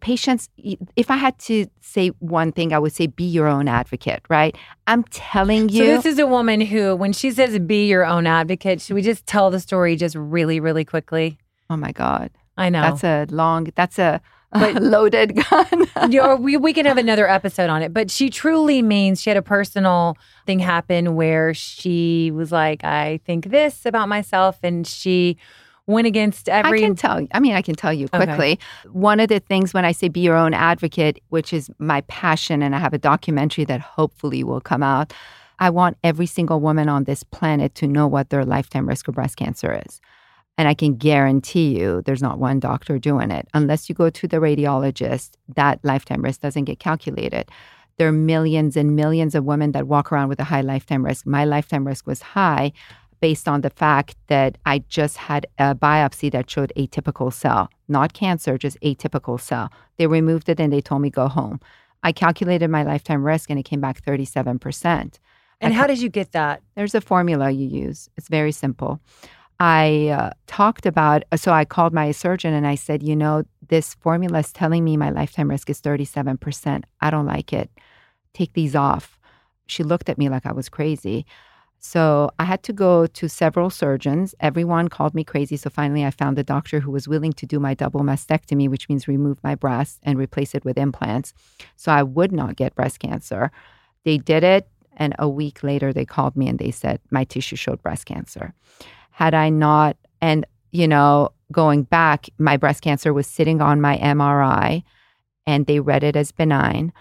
[0.00, 0.48] patients
[0.96, 4.56] if i had to say one thing i would say be your own advocate right
[4.86, 8.26] i'm telling you So this is a woman who, when she says "be your own
[8.26, 11.38] advocate," should we just tell the story just really, really quickly?
[11.70, 12.82] oh my god I know.
[12.82, 14.20] that's a long that's a,
[14.52, 17.92] But- loaded gun Yeah, or we we can have another episode on it.
[17.92, 23.20] But she truly means she had a personal thing happen where she was like, "I
[23.26, 25.36] think this about myself," and she
[25.88, 26.78] went against every.
[26.78, 27.26] I can tell.
[27.32, 28.26] I mean, I can tell you Okay.
[28.26, 28.60] quickly.
[28.92, 32.62] One of the things when I say be your own advocate, which is my passion,
[32.62, 35.12] and I have a documentary that hopefully will come out.
[35.58, 39.14] I want every single woman on this planet to know what their lifetime risk of
[39.14, 40.00] breast cancer is.
[40.56, 43.48] And I can guarantee you there's not one doctor doing it.
[43.54, 47.50] Unless you go to the radiologist, that lifetime risk doesn't get calculated.
[47.96, 51.26] There are millions and millions of women that walk around with a high lifetime risk.
[51.26, 52.72] My lifetime risk was high
[53.20, 58.12] based on the fact that I just had a biopsy that showed atypical cell, not
[58.12, 59.70] cancer, just atypical cell.
[59.96, 61.60] They removed it and they told me go home.
[62.02, 65.18] I calculated my lifetime risk and it came back 37%.
[65.60, 66.62] and I how ca- did you get that?
[66.76, 68.08] there's a formula you use.
[68.16, 69.00] It's very simple.
[69.60, 73.94] I uh, talked about, so I called my surgeon and I said, you know, this
[73.94, 76.84] formula is telling me my lifetime risk is 37%.
[77.00, 77.68] I don't like it.
[78.34, 79.18] Take these off.
[79.66, 81.26] She looked at me like I was crazy.
[81.78, 84.34] So I had to go to several surgeons.
[84.40, 85.56] Everyone called me crazy.
[85.56, 88.88] So finally, I found a doctor who was willing to do my double mastectomy, which
[88.88, 91.34] means remove my breast and replace it with implants.
[91.76, 93.52] So I would not get breast cancer.
[94.04, 94.68] They did it.
[94.96, 98.52] And a week later, they called me and they said, my tissue showed breast cancer.
[99.10, 103.98] Had I not, and, you know, going back, my breast cancer was sitting on my
[103.98, 104.82] MRI
[105.46, 106.92] and they read it as benign.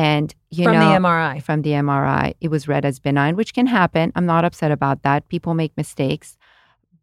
[0.00, 1.42] And, you From know, the MRI.
[1.42, 2.32] from the MRI.
[2.40, 4.12] It was read as benign, which can happen.
[4.16, 5.28] I'm not upset about that.
[5.28, 6.38] People make mistakes.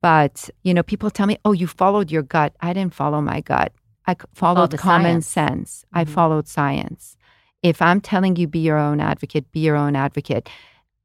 [0.02, 2.52] But, you know, people tell me, oh, you followed your gut.
[2.60, 3.72] I didn't follow my gut.
[4.08, 5.28] I c- followed common science.
[5.28, 5.86] sense.
[5.94, 6.10] I Mhm.
[6.18, 7.18] followed science.
[7.62, 10.50] If I'm telling you be your own advocate, be your own advocate.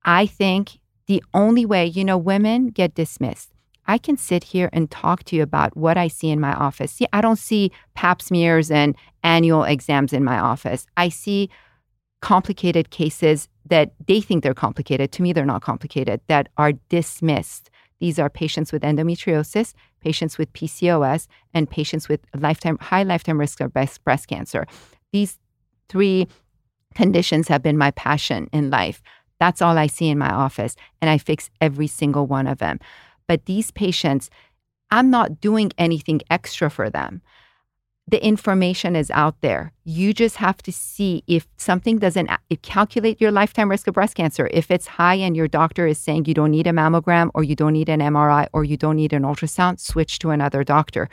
[0.04, 3.50] I think the only way, you know, women get dismissed.
[3.86, 6.92] I can sit here and talk to you about what I see in my office.
[6.92, 10.86] See, I don't see pap smears and annual exams in my office.
[10.96, 11.50] I see
[12.22, 15.12] complicated cases that they think they're complicated.
[15.12, 17.68] To me, they're not complicated, that are dismissed.
[18.00, 23.60] These are patients with endometriosis, patients with PCOS, and patients with lifetime high lifetime risk
[23.60, 24.66] of breast, breast cancer.
[25.12, 25.38] These
[25.88, 26.26] three
[26.94, 29.02] conditions have been my passion in life.
[29.38, 32.78] That's all I see in my office, and I fix every single one of them.
[33.26, 34.30] But these patients,
[34.90, 37.22] I'm not doing anything extra for them
[38.12, 39.72] the information is out there.
[39.84, 44.14] You just have to see if something doesn't it calculate your lifetime risk of breast
[44.14, 44.50] cancer.
[44.52, 47.56] If it's high and your doctor is saying you don't need a mammogram or you
[47.56, 51.08] don't need an MRI or you don't need an ultrasound, switch to another doctor.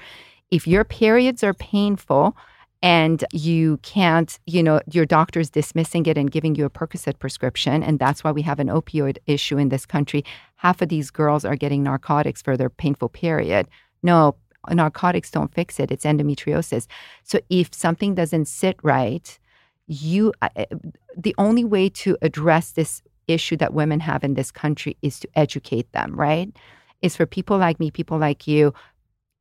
[0.51, 2.35] If your periods are painful
[2.81, 7.81] and you can't, you know, your doctor's dismissing it and giving you a Percocet prescription,
[7.81, 10.25] and that's why we have an opioid issue in this country.
[10.57, 13.69] Half of these girls are getting narcotics for their painful period.
[14.03, 14.35] No,
[14.69, 15.91] narcotics don't fix it.
[15.91, 16.87] It's endometriosis.
[17.23, 19.39] So if something doesn't sit right,
[19.87, 20.49] you uh,
[21.17, 25.29] the only way to address this issue that women have in this country is to
[25.35, 26.55] educate them, right?
[27.01, 28.73] Is for people like me, people like you,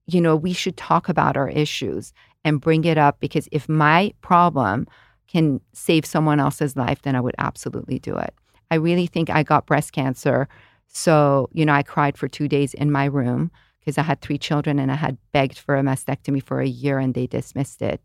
[0.06, 2.12] you know, we should talk about our issues
[2.44, 4.86] and bring it up because if my problem
[5.26, 8.32] can save someone else's life, then I would absolutely do it.
[8.70, 10.48] I really think I got breast cancer.
[10.86, 13.50] So, you know, I cried for two days in my room
[13.80, 16.98] because I had three children and I had begged for a mastectomy for a year
[16.98, 18.00] and they dismissed it.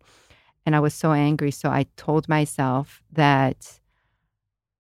[0.66, 1.52] And I was so angry.
[1.52, 3.80] So I told myself that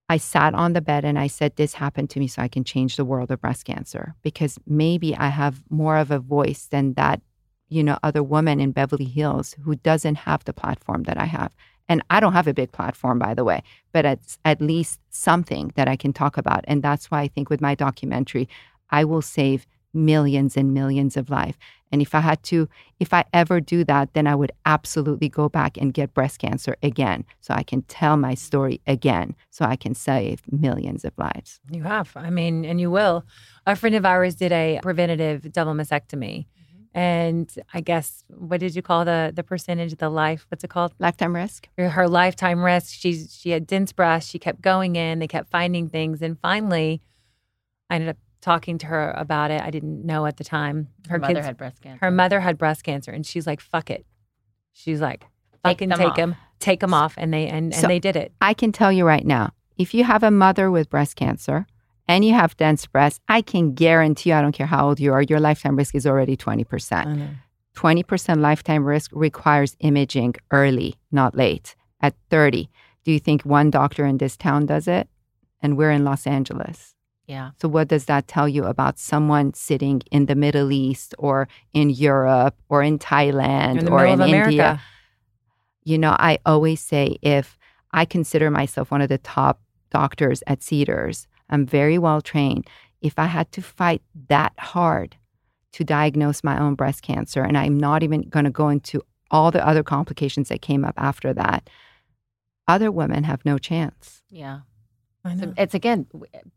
[0.10, 2.64] I sat on the bed and I said, This happened to me so I can
[2.64, 6.94] change the world of breast cancer because maybe I have more of a voice than
[6.94, 7.22] that,
[7.68, 11.56] you know, other woman in Beverly Hills who doesn't have the platform that I have.
[11.90, 15.72] And I don't have a big platform, by the way, but it's at least something
[15.76, 16.64] that I can talk about.
[16.68, 18.48] And that's why I think with my documentary,
[18.90, 21.58] I will save millions and millions of life.
[21.92, 22.68] And if I had to,
[23.00, 26.76] if I ever do that, then I would absolutely go back and get breast cancer
[26.82, 31.60] again so I can tell my story again so I can save millions of lives.
[31.70, 32.12] You have.
[32.16, 33.26] I mean, and you will.
[33.68, 36.48] A friend of ours did a preventative double mastectomy.
[36.48, 36.98] Mm-hmm.
[36.98, 40.48] And I guess what did you call the the percentage, of the life?
[40.50, 40.94] What's it called?
[40.98, 41.70] Lifetime risk.
[41.78, 42.92] Her lifetime risk.
[42.92, 44.32] She's she had dense breasts.
[44.32, 45.20] She kept going in.
[45.20, 47.02] They kept finding things, and finally,
[47.90, 49.62] I ended up talking to her about it.
[49.62, 50.90] I didn't know at the time.
[51.08, 52.06] Her, her mother kids, had breast cancer.
[52.06, 54.06] Her mother had breast cancer, and she's like, "Fuck it."
[54.74, 55.26] She's like,
[55.64, 58.34] "Fucking take, take them, take them off," and they and, so and they did it.
[58.42, 61.66] I can tell you right now, if you have a mother with breast cancer
[62.08, 65.14] and you have dense breasts, I can guarantee you, I don't care how old you
[65.14, 67.38] are, your lifetime risk is already twenty percent.
[67.74, 71.76] Twenty percent lifetime risk requires imaging early, not late.
[72.02, 72.70] At thirty,
[73.06, 75.08] do you think one doctor in this town does it?
[75.62, 76.94] And we're in Los Angeles.
[77.26, 77.52] Yeah.
[77.62, 81.90] So, what does that tell you about someone sitting in the Middle East or in
[81.90, 84.82] Europe or in Thailand in or in India?
[85.84, 87.58] You know, I always say if
[87.92, 92.68] I consider myself one of the top doctors at Cedars, I'm very well trained.
[93.02, 95.18] If I had to fight that hard
[95.74, 99.02] to diagnose my own breast cancer, and I'm not even going to go into
[99.32, 101.70] all the other complications that came up after that,
[102.68, 104.24] other women have no chance.
[104.30, 104.62] Yeah.
[105.26, 106.06] So it's again,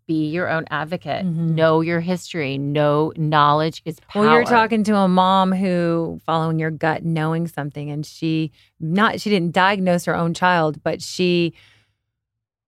[0.08, 1.24] be your own advocate.
[1.24, 1.54] Mm-hmm.
[1.54, 2.58] Know your history.
[2.58, 4.24] Know knowledge is power.
[4.24, 8.50] Well, you're talking to a mom who, following your gut, knowing something, and she
[8.80, 11.54] not she didn't diagnose her own child, but she,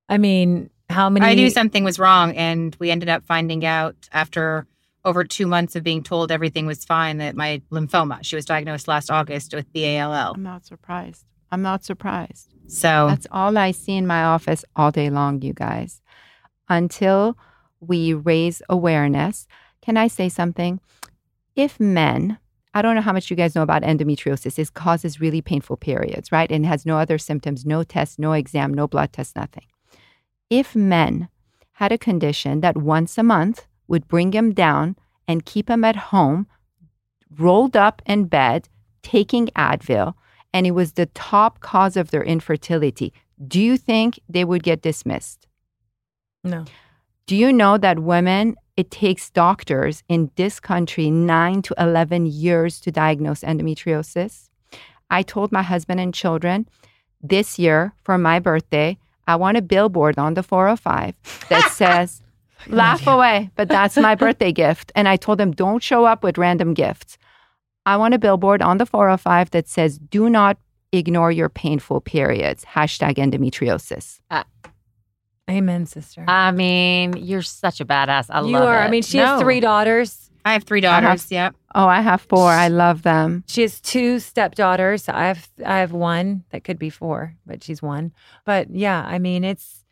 [0.09, 1.26] I mean, how many?
[1.26, 4.68] I knew something was wrong, and we ended up finding out after
[5.05, 8.20] over two months of being told everything was fine that my lymphoma.
[8.22, 10.34] She was diagnosed last August with BALL.
[10.36, 11.24] I'm not surprised.
[11.51, 12.55] I'm not surprised.
[12.66, 16.03] So that's all I see in my office all day long, you guys.
[16.68, 17.38] Until
[17.80, 19.46] we raise awareness,
[19.80, 20.80] can I say something?
[21.57, 22.38] If men,
[22.74, 26.30] I don't know how much you guys know about endometriosis, it causes really painful periods,
[26.30, 26.51] right?
[26.51, 29.64] And has no other symptoms, no test, no exam, no blood test, nothing.
[30.51, 31.28] If men
[31.72, 34.96] had a condition that once a month would bring them down
[35.26, 36.46] and keep them at home,
[37.36, 38.68] rolled up in bed,
[39.03, 40.14] taking Advil,
[40.53, 43.12] and it was the top cause of their infertility,
[43.46, 45.46] do you think they would get dismissed?
[46.44, 46.64] No.
[47.26, 52.80] Do you know that women, it takes doctors in this country nine to 11 years
[52.80, 54.49] to diagnose endometriosis?
[55.11, 56.68] I told my husband and children
[57.22, 61.16] this year for my birthday, I want a billboard on the 405
[61.49, 62.22] that says,
[62.66, 64.90] laugh away, but that's my birthday gift.
[64.94, 67.18] And I told them, don't show up with random gifts.
[67.89, 70.59] I want a billboard on the 405 that says, do not
[70.93, 72.62] ignore your painful periods.
[72.62, 74.20] Hashtag endometriosis.
[74.30, 74.45] Uh,
[75.49, 76.22] amen, sister.
[76.28, 78.26] I mean, you're such a badass.
[78.28, 78.82] I you love are.
[78.82, 78.84] It.
[78.84, 79.24] I mean, she no.
[79.24, 80.30] has three daughters.
[80.45, 81.22] I have three daughters.
[81.22, 81.55] Have, yep.
[81.74, 82.51] Oh, I have four.
[82.51, 83.43] I love them.
[83.47, 85.09] She has two stepdaughters.
[85.09, 88.12] I have I have one that could be four, but she's one.
[88.45, 89.82] But yeah, I mean, it's.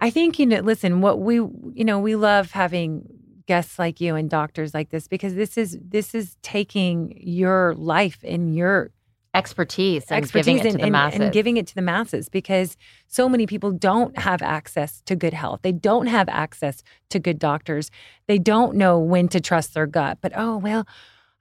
[0.00, 0.58] I think you know.
[0.60, 3.08] Listen, what we you know we love having
[3.46, 8.18] guests like you and doctors like this because this is this is taking your life
[8.24, 8.90] and your
[9.34, 11.20] expertise and expertise giving it and, and, masses.
[11.20, 12.76] and giving it to the masses because
[13.06, 15.60] so many people don't have access to good health.
[15.62, 17.90] They don't have access to good doctors.
[18.26, 20.18] They don't know when to trust their gut.
[20.20, 20.86] But oh well,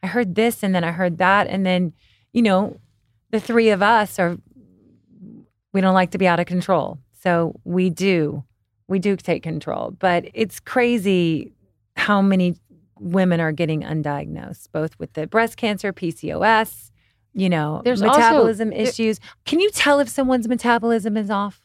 [0.01, 1.93] I heard this and then I heard that and then
[2.31, 2.79] you know
[3.31, 4.37] the three of us are
[5.73, 6.99] we don't like to be out of control.
[7.21, 8.43] So we do.
[8.87, 9.91] We do take control.
[9.91, 11.53] But it's crazy
[11.95, 12.55] how many
[12.99, 16.91] women are getting undiagnosed, both with the breast cancer, PCOS,
[17.33, 19.19] you know, There's also- metabolism there- issues.
[19.45, 21.61] Can you tell if someone's metabolism is off?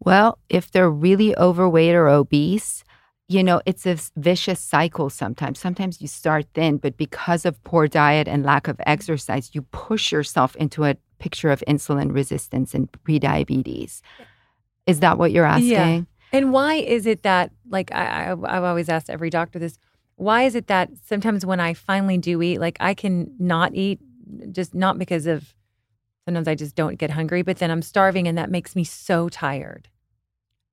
[0.00, 2.82] Well, if they're really overweight or obese,
[3.28, 5.58] you know, it's a vicious cycle sometimes.
[5.60, 10.10] Sometimes you start thin, but because of poor diet and lack of exercise, you push
[10.10, 14.00] yourself into a picture of insulin resistance and prediabetes.
[14.86, 15.68] Is that what you're asking?
[15.70, 16.00] Yeah.
[16.32, 19.78] And why is it that, like, I, I, I've always asked every doctor this,
[20.16, 24.00] why is it that sometimes when I finally do eat, like, I can not eat,
[24.50, 25.54] just not because of,
[26.24, 29.28] sometimes I just don't get hungry, but then I'm starving and that makes me so
[29.28, 29.88] tired.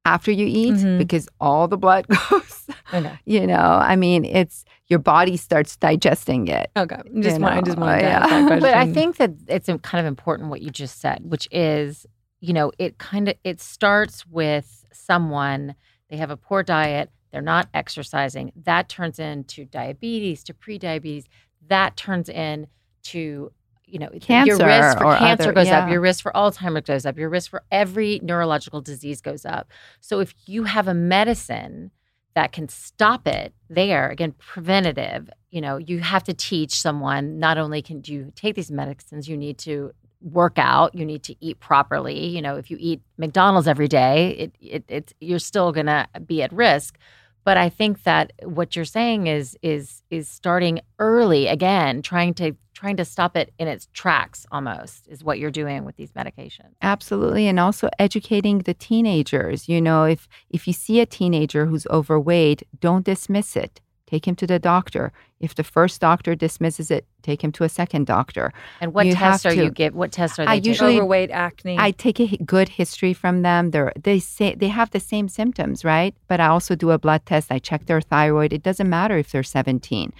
[0.05, 0.97] After you eat, Mhm.
[0.97, 3.19] because all the blood goes, Okay.
[3.25, 6.71] you know, I mean, it's your body starts digesting it.
[6.77, 7.01] Okay.
[7.19, 8.19] Just You want, I just wanted to yeah.
[8.19, 8.59] ask that question.
[8.61, 12.05] But I think that it's kind of important what you just said, which is,
[12.39, 15.75] you know, it kind of it starts with someone
[16.09, 21.25] they have a poor diet, they're not exercising, that turns into diabetes, to prediabetes,
[21.67, 23.51] that turns into
[23.85, 27.05] you know cancer your risk for cancer other- goes up your risk for alzheimer's goes
[27.05, 29.71] up your risk for every neurological disease goes up.
[29.99, 31.91] So if you have a medicine
[32.35, 37.57] that can stop it there again preventative you know you have to teach someone not
[37.57, 41.59] only can you take these medicines you need to work out you need to eat
[41.59, 45.85] properly you know if you eat mcdonald's every day it, it it's you're still going
[45.85, 46.97] to be at risk
[47.45, 52.53] but i think that what you're saying is is is starting early again trying to
[52.73, 56.73] trying to stop it in its tracks almost is what you're doing with these medications
[56.81, 59.67] Absolutely, and also educating the teenagers.
[59.67, 63.81] You know, if if you see a teenager who's overweight, don't dismiss it.
[64.09, 65.11] Take him to the doctor.
[65.39, 68.51] If the first doctor dismisses it, take him to a second doctor.
[68.81, 70.69] and what You tests have are you to- give what tests are they I taking?
[70.71, 71.77] usually- overweight, acne.
[71.77, 73.69] I take a good history from them.
[73.71, 76.15] They're, they say they have the same symptoms, right?
[76.27, 77.51] But I also do a blood test.
[77.51, 78.51] I check their thyroid.
[78.51, 80.11] It doesn't matter if they're 17.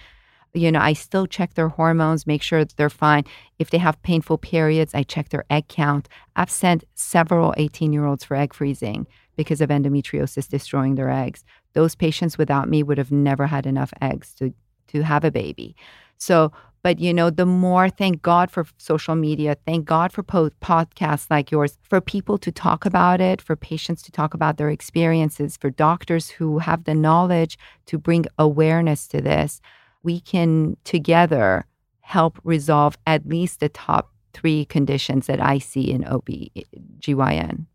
[0.54, 3.24] You know, I still check their hormones, make sure that they're fine.
[3.58, 6.08] If they have painful periods, I check their egg count.
[6.36, 11.44] I've sent several 18 year olds for egg freezing because of endometriosis destroying their eggs.
[11.72, 14.52] Those patients without me would have never had enough eggs to,
[14.88, 15.76] to have a baby.
[16.18, 16.52] So,
[16.82, 21.26] but you know, the more, thank God for social media, thank God for po- podcasts
[21.30, 25.56] like yours, for people to talk about it, for patients to talk about their experiences,
[25.56, 29.60] for doctors who have the knowledge to bring awareness to this.
[30.02, 31.66] We can together
[32.00, 37.66] help resolve at least the top three conditions that I see in OB-GYN.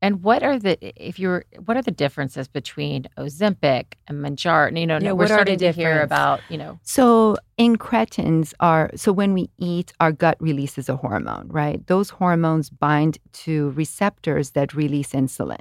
[0.00, 4.78] And what are the if you're what are the differences between Ozempic and Mounjaro?
[4.78, 8.54] You know, Yeah, we're what are the starting to hear about you know So incretins
[8.60, 11.84] are so when we eat, our gut releases a hormone, right?
[11.88, 15.60] Those hormones bind to receptors that release insulin.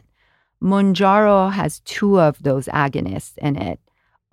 [0.62, 3.80] Mounjaro has two of those agonists in it.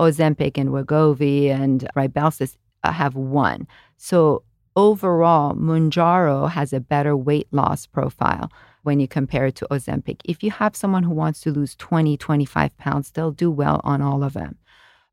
[0.00, 3.66] Ozempic and Wegovy and Rybelsus uh, have one.
[3.96, 4.42] So
[4.76, 8.50] overall, Mounjaro has a better weight loss profile
[8.84, 10.20] when you compare it to Ozempic.
[10.24, 14.00] If you have someone who wants to lose 20, 25 pounds, they'll do well on
[14.00, 14.56] all of them.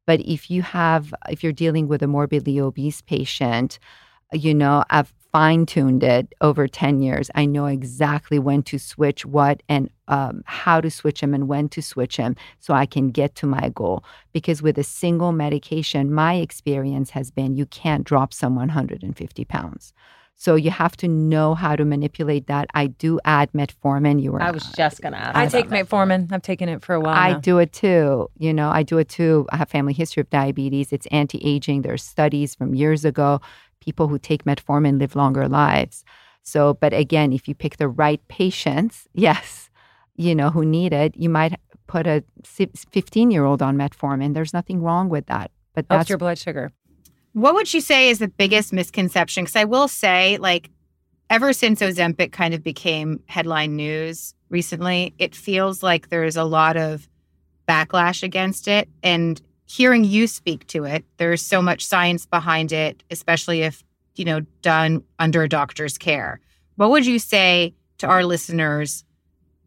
[0.06, 3.80] But if you have, if you're dealing with a morbidly obese patient,
[4.34, 7.32] you know, I've fine tuned it over 10 years.
[7.36, 11.70] I know exactly when to switch what and um, how to switch them and when
[11.70, 14.04] to switch them so I can get to my goal.
[14.34, 19.94] Because with a single medication, my experience has been you can't drop someone 150 pounds.
[20.42, 22.66] So you have to know how to manipulate that.
[22.74, 24.20] I do add metformin.
[24.20, 25.38] You were I was just going to ask.
[25.38, 25.86] I take that.
[25.86, 26.32] metformin.
[26.32, 27.16] I've taken it for a while.
[27.16, 27.40] I now.
[27.42, 28.28] do it too.
[28.40, 29.46] You know, I do it too.
[29.52, 30.92] I have family history of diabetes.
[30.92, 31.84] It's anti-aging.
[31.84, 33.40] There's studies from years ago.
[33.82, 36.04] People who take metformin live longer lives.
[36.42, 39.70] So, but again, if you pick the right patients, yes,
[40.16, 41.54] you know, who need it, you might
[41.86, 44.34] put a 15 year old on metformin.
[44.34, 45.52] There's nothing wrong with that.
[45.76, 46.72] But Helps that's your blood sugar.
[47.34, 49.44] What would you say is the biggest misconception?
[49.44, 50.70] Because I will say, like,
[51.30, 56.76] ever since Ozempic kind of became headline news recently, it feels like there's a lot
[56.76, 57.08] of
[57.68, 58.90] backlash against it.
[59.02, 63.82] And hearing you speak to it, there's so much science behind it, especially if,
[64.16, 66.42] you know, done under a doctor's care.
[66.76, 69.06] What would you say to our listeners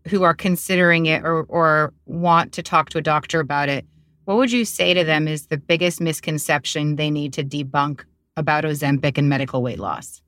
[0.09, 3.87] who are considering it or, or want to talk to a doctor about it?
[4.25, 8.05] What would you say to them is the biggest misconception they need to debunk
[8.37, 10.23] about Ozempic and medical weight loss?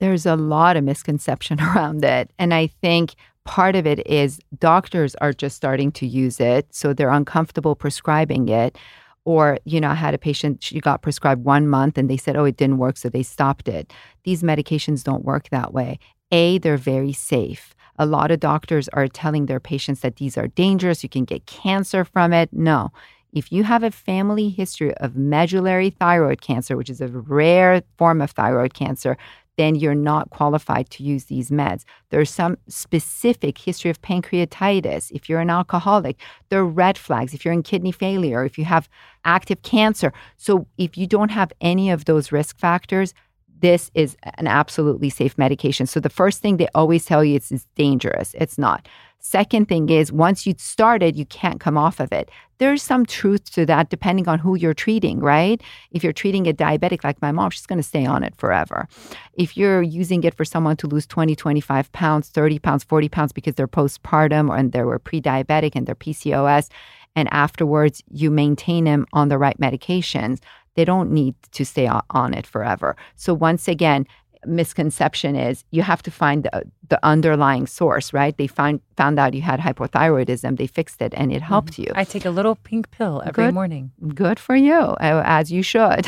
[0.00, 2.30] there's a lot of misconception around it.
[2.38, 6.66] And I think part of it is doctors are just starting to use it.
[6.74, 8.76] So they're uncomfortable prescribing it.
[9.24, 12.36] Or, you know, I had a patient, she got prescribed one month and they said,
[12.36, 12.96] oh, it didn't work.
[12.96, 13.92] So they stopped it.
[14.22, 15.98] These medications don't work that way.
[16.30, 17.74] A, they're very safe.
[17.98, 21.02] A lot of doctors are telling their patients that these are dangerous.
[21.02, 22.50] You can get cancer from it.
[22.52, 22.90] No.
[23.32, 28.20] If you have a family history of medullary thyroid cancer, which is a rare form
[28.22, 29.16] of thyroid cancer,
[29.56, 31.84] then you're not qualified to use these meds.
[32.10, 35.10] There's some specific history of pancreatitis.
[35.12, 36.20] If you're an alcoholic,
[36.50, 37.32] there are red flags.
[37.34, 38.88] If you're in kidney failure, if you have
[39.24, 40.12] active cancer.
[40.36, 43.14] So if you don't have any of those risk factors,
[43.60, 45.86] this is an absolutely safe medication.
[45.86, 48.34] So the first thing they always tell you is it's dangerous.
[48.38, 48.88] It's not.
[49.18, 52.30] Second thing is once you started, you can't come off of it.
[52.58, 55.60] There's some truth to that depending on who you're treating, right?
[55.90, 58.88] If you're treating a diabetic like my mom, she's going to stay on it forever.
[59.34, 63.32] If you're using it for someone to lose 20, 25 pounds, 30 pounds, 40 pounds
[63.32, 66.68] because they're postpartum or and they were pre-diabetic and they're PCOS
[67.16, 70.38] and afterwards you maintain them on the right medications,
[70.76, 72.96] they don't need to stay on it forever.
[73.16, 74.06] So once again,
[74.46, 78.36] misconception is you have to find the, the underlying source, right?
[78.36, 81.82] They find found out you had hypothyroidism, they fixed it, and it helped mm-hmm.
[81.82, 81.92] you.
[81.94, 83.90] I take a little pink pill every good, morning.
[84.14, 86.06] Good for you, as you should.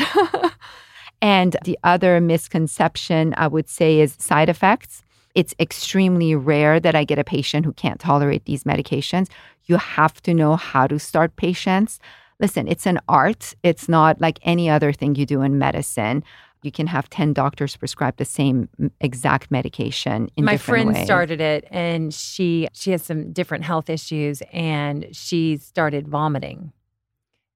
[1.21, 5.03] and the other misconception I would say is side effects.
[5.35, 9.27] It's extremely rare that I get a patient who can't tolerate these medications.
[9.65, 11.99] You have to know how to start patients
[12.39, 13.55] listen, it's an art.
[13.63, 16.23] It's not like any other thing you do in medicine.
[16.61, 18.67] You can have 10 doctors prescribe the same
[18.99, 21.05] exact medication in My friend ways.
[21.05, 26.73] started it and she she has some different health issues and she started vomiting.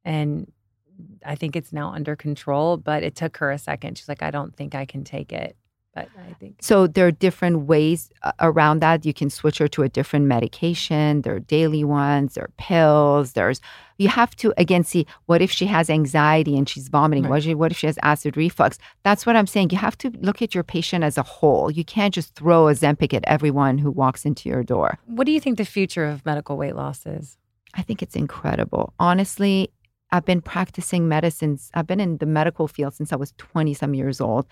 [0.06, 0.52] And
[1.26, 3.98] I think it's now under control, but it took her a second.
[3.98, 5.58] She's like, I don't think I can take it.
[5.96, 6.88] But I think so.
[6.88, 9.06] There are different ways uh, around that.
[9.06, 11.22] You can switch her to a different medication.
[11.22, 12.34] There are daily ones.
[12.34, 13.34] There are pills.
[13.34, 13.62] There's
[14.00, 17.26] you have to again see what if she has anxiety and she's vomiting.
[17.26, 17.30] Right.
[17.30, 18.80] What, if, what if she has acid reflux?
[19.04, 19.70] That's what I'm saying.
[19.70, 21.70] You have to look at your patient as a whole.
[21.70, 24.98] You can't just throw Ozempic at everyone who walks into your door.
[25.06, 27.38] What do you think the future of medical weight loss is?
[27.76, 28.94] I think it's incredible.
[29.00, 29.72] Honestly,
[30.12, 31.60] I've been practicing medicine.
[31.74, 34.46] I've been in the medical field since I was 20 some years old.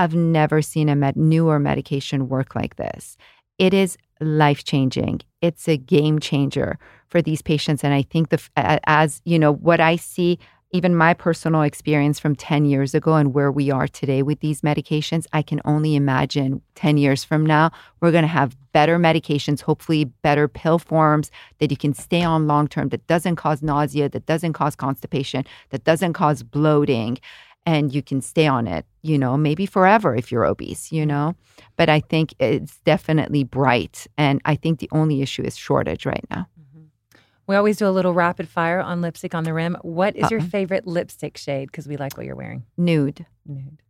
[0.00, 3.18] I've never seen a med- newer medication work like this.
[3.58, 5.20] It is life changing.
[5.42, 6.78] It's a game changer
[7.08, 7.84] for these patients.
[7.84, 10.38] And I think the as you know what I see,
[10.72, 14.62] even my personal experience from 10 years ago and where we are today with these
[14.62, 17.70] medications, I can only imagine 10 years from now,
[18.00, 22.46] we're going to have better medications, hopefully better pill forms that you can stay on
[22.46, 27.18] long term that doesn't cause nausea, that doesn't cause constipation, that doesn't cause bloating
[27.66, 31.34] and you can stay on it, you know, maybe forever if you're obese, you know.
[31.76, 34.06] But I think it's definitely bright.
[34.16, 36.46] And I think the only issue is shortage right now.
[36.58, 36.84] Mm-hmm.
[37.46, 39.76] We always do a little rapid fire on lipstick on the rim.
[39.82, 41.66] What is uh your favorite lipstick shade?
[41.66, 42.64] Because we like what you're wearing.
[42.76, 43.26] Nude.
[43.46, 43.82] Nude.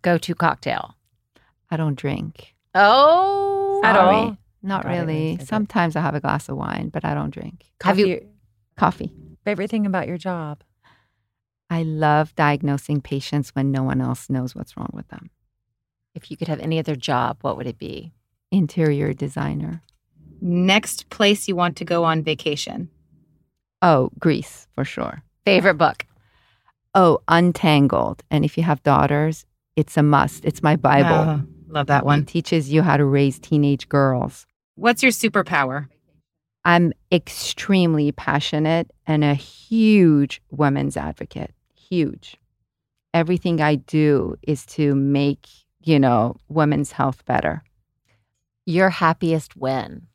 [0.00, 0.96] Go to cocktail.
[1.70, 2.54] I don't drink.
[2.74, 3.96] Oh, Sorry.
[3.96, 4.36] at all?
[4.62, 5.38] Not really.
[5.44, 7.64] Sometimes I have a glass of wine, but I don't drink.
[7.78, 8.00] Coffee.
[8.00, 8.28] Have you?
[8.76, 9.12] Coffee.
[9.44, 10.62] Favorite thing about your job?
[11.72, 15.30] I love diagnosing patients when no one else knows what's wrong with them.
[16.14, 18.12] If you could have any other job, what would it be?
[18.50, 19.80] Interior designer.
[20.42, 22.90] Next place you want to go on vacation?
[23.80, 25.22] Oh, Greece, for sure.
[25.46, 26.04] Favorite book?
[26.94, 28.22] Oh, Untangled.
[28.30, 30.44] And if you have daughters, it's a must.
[30.44, 31.08] It's my Bible.
[31.08, 32.20] Oh, love that one.
[32.20, 34.44] It teaches you how to raise teenage girls.
[34.74, 35.88] What's your superpower?
[36.66, 41.54] I'm extremely passionate and a huge women's advocate
[41.92, 42.36] huge.
[43.12, 45.46] Everything I do is to make,
[45.82, 47.62] you know, women's health better.
[48.64, 50.06] Your happiest when?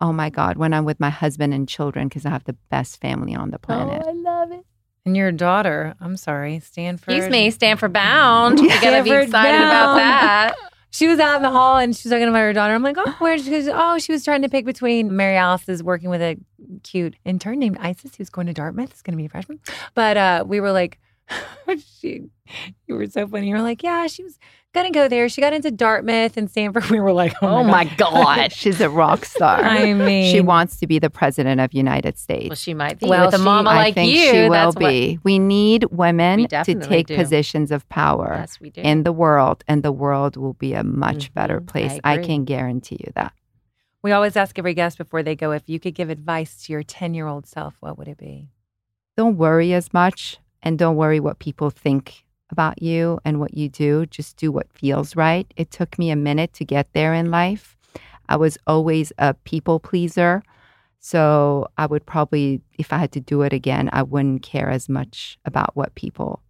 [0.00, 3.00] Oh my God, when I'm with my husband and children, because I have the best
[3.00, 4.02] family on the planet.
[4.04, 4.64] Oh, I love it.
[5.06, 7.14] And your daughter, I'm sorry, Stanford.
[7.14, 8.58] Excuse me, Stanford bound.
[8.60, 9.62] You gotta be excited bound.
[9.62, 10.56] about that.
[10.90, 12.74] She was out in the hall and she was talking about her daughter.
[12.74, 13.38] I'm like, oh, where?
[13.38, 16.36] She goes, oh, she was trying to pick between Mary Alice is working with a
[16.82, 18.90] cute intern named Isis who's going to Dartmouth.
[18.90, 19.60] It's going to be a freshman.
[19.94, 20.98] But uh, we were like,
[22.00, 22.24] she,
[22.86, 23.48] you were so funny.
[23.48, 24.38] You were like, yeah, she was
[24.72, 25.28] gonna go there.
[25.28, 26.84] She got into Dartmouth and Stanford.
[26.90, 28.12] We were like, oh, oh my, god.
[28.12, 29.60] god, she's a rock star.
[29.62, 32.48] I mean, she wants to be the president of United States.
[32.48, 33.06] Well, she might be.
[33.06, 35.14] Well, with a she, mama like I think you, she will be.
[35.14, 37.16] What, we need women we to take do.
[37.16, 38.80] positions of power yes, we do.
[38.80, 41.34] in the world, and the world will be a much mm-hmm.
[41.34, 41.98] better place.
[42.04, 43.32] I, I can guarantee you that.
[44.02, 46.82] We always ask every guest before they go if you could give advice to your
[46.82, 48.48] 10 year old self, what would it be?
[49.16, 53.68] Don't worry as much and don't worry what people think about you and what you
[53.68, 54.06] do.
[54.06, 55.52] Just do what feels right.
[55.56, 57.76] It took me a minute to get there in life.
[58.28, 60.42] I was always a people pleaser.
[60.98, 64.88] So I would probably, if I had to do it again, I wouldn't care as
[64.88, 66.42] much about what people.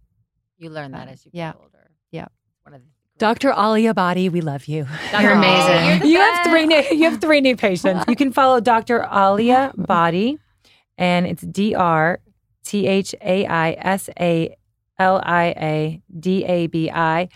[0.57, 1.53] You learn that as you get Yeah.
[1.59, 1.91] older.
[2.11, 2.27] Yeah.
[2.63, 2.87] One of the
[3.17, 3.51] Dr.
[3.51, 4.87] Aliabadi, we love you.
[5.19, 5.85] You're amazing.
[5.85, 8.03] You're the you have three new, you have three new patients.
[8.07, 9.07] You can follow Dr.
[9.11, 10.39] Alia Body,
[10.97, 12.19] and it's D R
[12.63, 14.55] T H A I S A
[15.01, 17.29] L I A D A B I,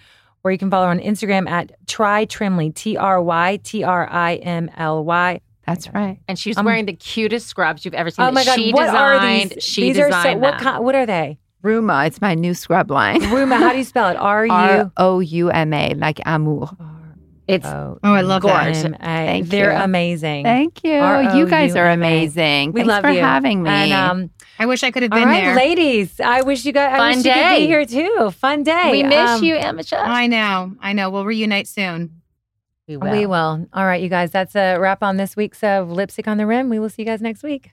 [0.43, 4.07] or you can follow her on Instagram at Try Trimly T R Y T R
[4.11, 5.41] I M L Y.
[5.65, 6.19] That's right.
[6.27, 8.23] And she's Um, wearing the cutest scrubs you've ever seen.
[8.25, 8.55] Oh my God!
[8.55, 9.51] She what are designed.
[9.51, 9.63] these?
[9.63, 10.37] She these designed are so.
[10.37, 10.59] What them.
[10.59, 10.83] kind?
[10.85, 11.39] What are they?
[11.63, 13.21] Rouma, it's my new scrub line.
[13.33, 13.57] Rouma.
[13.57, 14.17] How do you spell it?
[14.17, 14.91] R R U.
[14.97, 16.69] O U M A, like amour.
[17.47, 18.63] It's Oh, Oh, I love that.
[18.63, 18.81] gorgeous.
[18.99, 19.83] Thank They're They're you.
[19.83, 20.43] amazing.
[20.45, 20.93] Thank you.
[20.93, 22.71] You guys are amazing.
[22.71, 23.19] We Thanks love for you.
[23.21, 23.69] having me.
[23.69, 25.55] And um, I wish I could have been right, there.
[25.55, 26.19] ladies.
[26.19, 26.93] I wish you guys.
[26.93, 27.59] I Fun wish you could day.
[27.59, 28.31] be here too.
[28.31, 28.91] Fun day.
[28.91, 29.83] we miss Um, you, Emma.
[29.83, 30.05] Chuck.
[30.07, 30.73] I know.
[30.81, 31.09] I know.
[31.09, 32.21] We'll reunite soon.
[32.87, 33.11] We will.
[33.11, 33.67] We will.
[33.73, 34.31] All right, you guys.
[34.31, 36.69] That's a wrap on this week's of Lipstick on the Rim.
[36.69, 37.71] We will see you guys next week.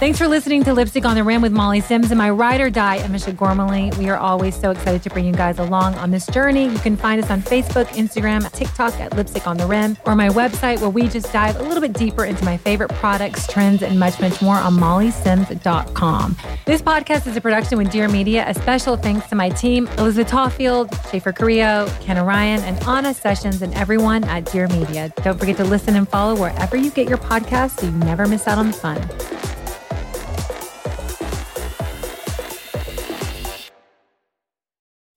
[0.00, 2.70] Thanks for listening to Lipstick on the Rim with Molly Sims and my ride or
[2.70, 3.92] die, Amisha Gormley.
[3.98, 6.70] We are always so excited to bring you guys along on this journey.
[6.70, 10.30] You can find us on Facebook, Instagram, TikTok at Lipstick on the Rim, or my
[10.30, 14.00] website where we just dive a little bit deeper into my favorite products, trends, and
[14.00, 16.36] much, much more on mollysims.com.
[16.64, 18.46] This podcast is a production with Dear Media.
[18.48, 23.60] A special thanks to my team, Elizabeth Tawfield, Schaefer Carrillo, Kenna Ryan, and Anna Sessions,
[23.60, 25.12] and everyone at Dear Media.
[25.22, 28.48] Don't forget to listen and follow wherever you get your podcasts so you never miss
[28.48, 29.59] out on the fun.